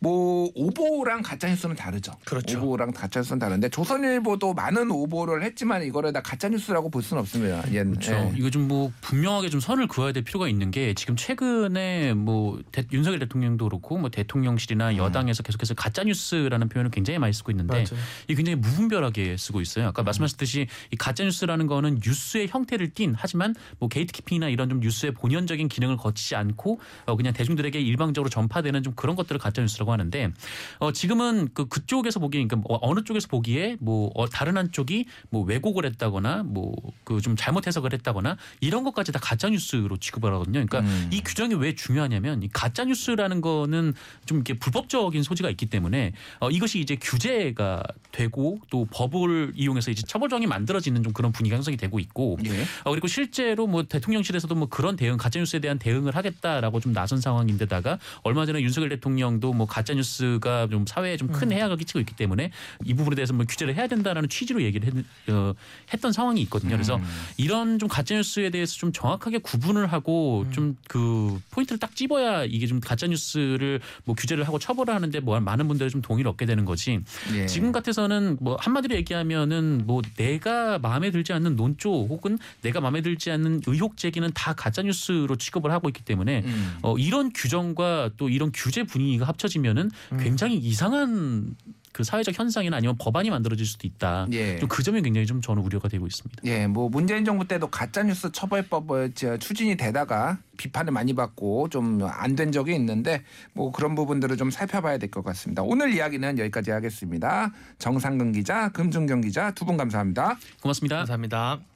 뭐 0.00 0.50
오보랑 0.54 1.22
가짜 1.22 1.48
뉴스는 1.48 1.76
다르죠. 1.76 2.12
그렇죠. 2.24 2.58
오보랑 2.62 2.92
가짜 2.92 3.20
뉴스는 3.20 3.38
다른데 3.38 3.68
조선일보도 3.68 4.54
많은 4.54 4.90
오보를 4.90 5.42
했지만 5.44 5.82
이거를 5.84 6.12
다 6.12 6.20
가짜 6.22 6.48
뉴스라고 6.48 6.90
볼 6.90 7.02
수는 7.02 7.20
없습니다. 7.22 7.62
예. 7.72 7.84
그렇죠. 7.84 8.12
예. 8.12 8.32
이거 8.36 8.50
좀 8.50 8.62
뭐 8.62 8.92
분명하게 9.00 9.48
좀 9.50 9.58
선을 9.58 9.88
그어야 9.88 10.12
될 10.12 10.22
필요가 10.22 10.48
있는 10.48 10.70
게 10.70 10.94
지금 10.94 11.16
최근에 11.16 12.14
뭐 12.14 12.60
대- 12.70 12.86
윤석열 12.92 13.18
대통령도 13.18 13.64
그렇고 13.68 13.98
뭐 13.98 14.08
대통령실이나 14.08 14.96
여당에서 14.96 15.42
계속해서 15.42 15.74
가짜 15.74 16.04
뉴스라는 16.04 16.68
표현을 16.68 16.90
굉장히 16.92 17.18
많이 17.18 17.32
쓰고 17.32 17.50
있는데. 17.50 17.84
이 18.28 18.34
굉장히 18.36 18.56
무분별하게 18.56 19.36
쓰고 19.36 19.60
있어요. 19.60 19.88
아까 19.88 20.02
말씀하셨듯이 20.04 20.68
이 20.92 20.96
가짜 20.96 21.24
뉴스라는 21.24 21.66
거는 21.66 22.00
뉴스의 22.04 22.48
형태를 22.48 22.90
띈 22.94 23.14
하지만 23.16 23.54
뭐 23.80 23.88
gatekeeping이나 23.88 24.48
이런 24.48 24.68
좀 24.68 24.78
뉴스의 24.80 25.12
본연적인 25.12 25.68
기능을 25.68 25.96
거치지 25.96 26.36
않고 26.36 26.78
어 27.06 27.16
그냥 27.16 27.32
대중들에게 27.32 27.80
일방적으로 27.80 28.30
전파되는 28.30 28.82
좀 28.84 28.92
그런 28.94 29.16
것들을 29.16 29.40
가짜 29.40 29.60
뉴스 29.60 29.81
라고 29.82 29.92
하는데 29.92 30.30
어 30.78 30.92
지금은 30.92 31.48
그 31.54 31.66
그쪽에서 31.66 32.20
보기에 32.20 32.44
그러니까 32.44 32.68
뭐 32.68 32.78
어느 32.82 33.02
쪽에서 33.02 33.28
보기에 33.28 33.76
뭐 33.80 34.10
어, 34.14 34.28
다른 34.28 34.56
한쪽이 34.56 35.06
뭐 35.30 35.42
왜곡을 35.42 35.84
했다거나 35.86 36.44
뭐 36.44 36.72
그 37.04 37.22
좀 37.22 37.36
잘못 37.36 37.66
해석을 37.66 37.92
했다거나 37.94 38.36
이런 38.60 38.84
것까지 38.84 39.12
다 39.12 39.18
가짜 39.22 39.48
뉴스로 39.48 39.96
취급을 39.96 40.32
하거든요. 40.34 40.64
그러니까 40.64 40.80
음. 40.80 41.08
이 41.12 41.22
규정이 41.22 41.54
왜 41.54 41.74
중요하냐면 41.74 42.42
이 42.42 42.48
가짜 42.48 42.84
뉴스라는 42.84 43.40
거는 43.40 43.94
좀 44.26 44.38
이렇게 44.38 44.54
불법적인 44.54 45.22
소지가 45.22 45.48
있기 45.50 45.66
때문에 45.66 46.12
어 46.40 46.50
이것이 46.50 46.80
이제 46.80 46.96
규제가 46.96 47.82
되고 48.10 48.60
또 48.70 48.86
법을 48.90 49.52
이용해서 49.54 49.90
이제 49.90 50.02
처벌정이 50.06 50.46
만들어지는 50.46 51.02
좀 51.02 51.12
그런 51.12 51.32
분위기가 51.32 51.56
형성이 51.56 51.76
되고 51.76 51.98
있고 51.98 52.38
예. 52.44 52.62
어, 52.84 52.90
그리고 52.90 53.06
실제로 53.06 53.66
뭐 53.66 53.84
대통령실에서도 53.84 54.54
뭐 54.54 54.68
그런 54.68 54.96
대응 54.96 55.16
가짜 55.16 55.38
뉴스에 55.38 55.60
대한 55.60 55.78
대응을 55.78 56.16
하겠다라고 56.16 56.80
좀 56.80 56.92
나선 56.92 57.20
상황인데다가 57.20 57.98
얼마 58.22 58.44
전에 58.46 58.60
윤석열 58.60 58.88
대통령도 58.90 59.52
뭐 59.52 59.66
가짜 59.72 59.94
뉴스가 59.94 60.68
좀 60.70 60.86
사회에 60.86 61.16
좀 61.16 61.32
큰 61.32 61.50
해악을 61.50 61.78
끼치고 61.78 61.98
있기 62.00 62.14
때문에 62.14 62.50
이 62.84 62.92
부분에 62.94 63.16
대해서 63.16 63.32
뭐 63.32 63.46
규제를 63.48 63.74
해야 63.74 63.86
된다라는 63.86 64.28
취지로 64.28 64.62
얘기를 64.62 64.86
했, 64.86 65.32
어, 65.32 65.54
했던 65.92 66.12
상황이 66.12 66.42
있거든요. 66.42 66.72
그래서 66.72 66.96
음. 66.96 67.04
이런 67.38 67.78
좀 67.78 67.88
가짜 67.88 68.14
뉴스에 68.14 68.50
대해서 68.50 68.74
좀 68.76 68.92
정확하게 68.92 69.38
구분을 69.38 69.86
하고 69.92 70.44
좀 70.52 70.76
그 70.88 71.40
포인트를 71.50 71.78
딱 71.78 71.96
집어야 71.96 72.44
이게 72.44 72.66
좀 72.66 72.80
가짜 72.80 73.06
뉴스를 73.06 73.80
뭐 74.04 74.14
규제를 74.14 74.44
하고 74.44 74.58
처벌을 74.58 74.94
하는데 74.94 75.20
뭐 75.20 75.40
많은 75.40 75.68
분들이 75.68 75.88
좀 75.88 76.02
동의를 76.02 76.30
얻게 76.30 76.44
되는 76.44 76.64
거지. 76.66 77.00
예. 77.34 77.46
지금 77.46 77.72
같아서는 77.72 78.36
뭐 78.40 78.56
한마디로 78.60 78.94
얘기하면은 78.96 79.82
뭐 79.86 80.02
내가 80.16 80.78
마음에 80.78 81.10
들지 81.10 81.32
않는 81.32 81.56
논조 81.56 82.08
혹은 82.08 82.38
내가 82.60 82.80
마음에 82.80 83.00
들지 83.00 83.30
않는 83.30 83.62
의혹 83.66 83.96
제기는 83.96 84.30
다 84.34 84.52
가짜 84.52 84.82
뉴스로 84.82 85.36
취급을 85.36 85.70
하고 85.70 85.88
있기 85.88 86.04
때문에 86.04 86.42
음. 86.44 86.78
어 86.82 86.98
이런 86.98 87.32
규정과 87.32 88.10
또 88.16 88.28
이런 88.28 88.50
규제 88.52 88.82
분위기가 88.82 89.26
합쳐지면 89.26 89.61
은 89.70 89.90
굉장히 90.18 90.56
이상한 90.56 91.56
그 91.92 92.04
사회적 92.04 92.38
현상이나 92.38 92.78
아니면 92.78 92.96
법안이 92.98 93.28
만들어질 93.28 93.66
수도 93.66 93.86
있다. 93.86 94.26
예. 94.32 94.58
좀그 94.58 94.82
점이 94.82 95.02
굉장히 95.02 95.26
좀 95.26 95.42
저는 95.42 95.62
우려가 95.62 95.88
되고 95.88 96.06
있습니다. 96.06 96.42
예, 96.46 96.66
뭐 96.66 96.88
문재인 96.88 97.22
정부 97.26 97.46
때도 97.46 97.68
가짜 97.68 98.02
뉴스 98.02 98.32
처벌법 98.32 99.14
저 99.14 99.36
추진이 99.36 99.76
되다가 99.76 100.38
비판을 100.56 100.90
많이 100.92 101.14
받고 101.14 101.68
좀 101.68 102.00
안 102.02 102.34
된 102.34 102.50
적이 102.50 102.74
있는데 102.76 103.24
뭐 103.52 103.70
그런 103.72 103.94
부분들을 103.94 104.38
좀 104.38 104.50
살펴봐야 104.50 104.96
될 104.96 105.10
것 105.10 105.22
같습니다. 105.22 105.62
오늘 105.62 105.92
이야기는 105.92 106.38
여기까지 106.38 106.70
하겠습니다. 106.70 107.52
정상근 107.78 108.32
기자, 108.32 108.70
금준경 108.70 109.20
기자 109.20 109.50
두 109.50 109.66
분 109.66 109.76
감사합니다. 109.76 110.38
고맙습니다. 110.62 110.96
감사합니다. 110.96 111.71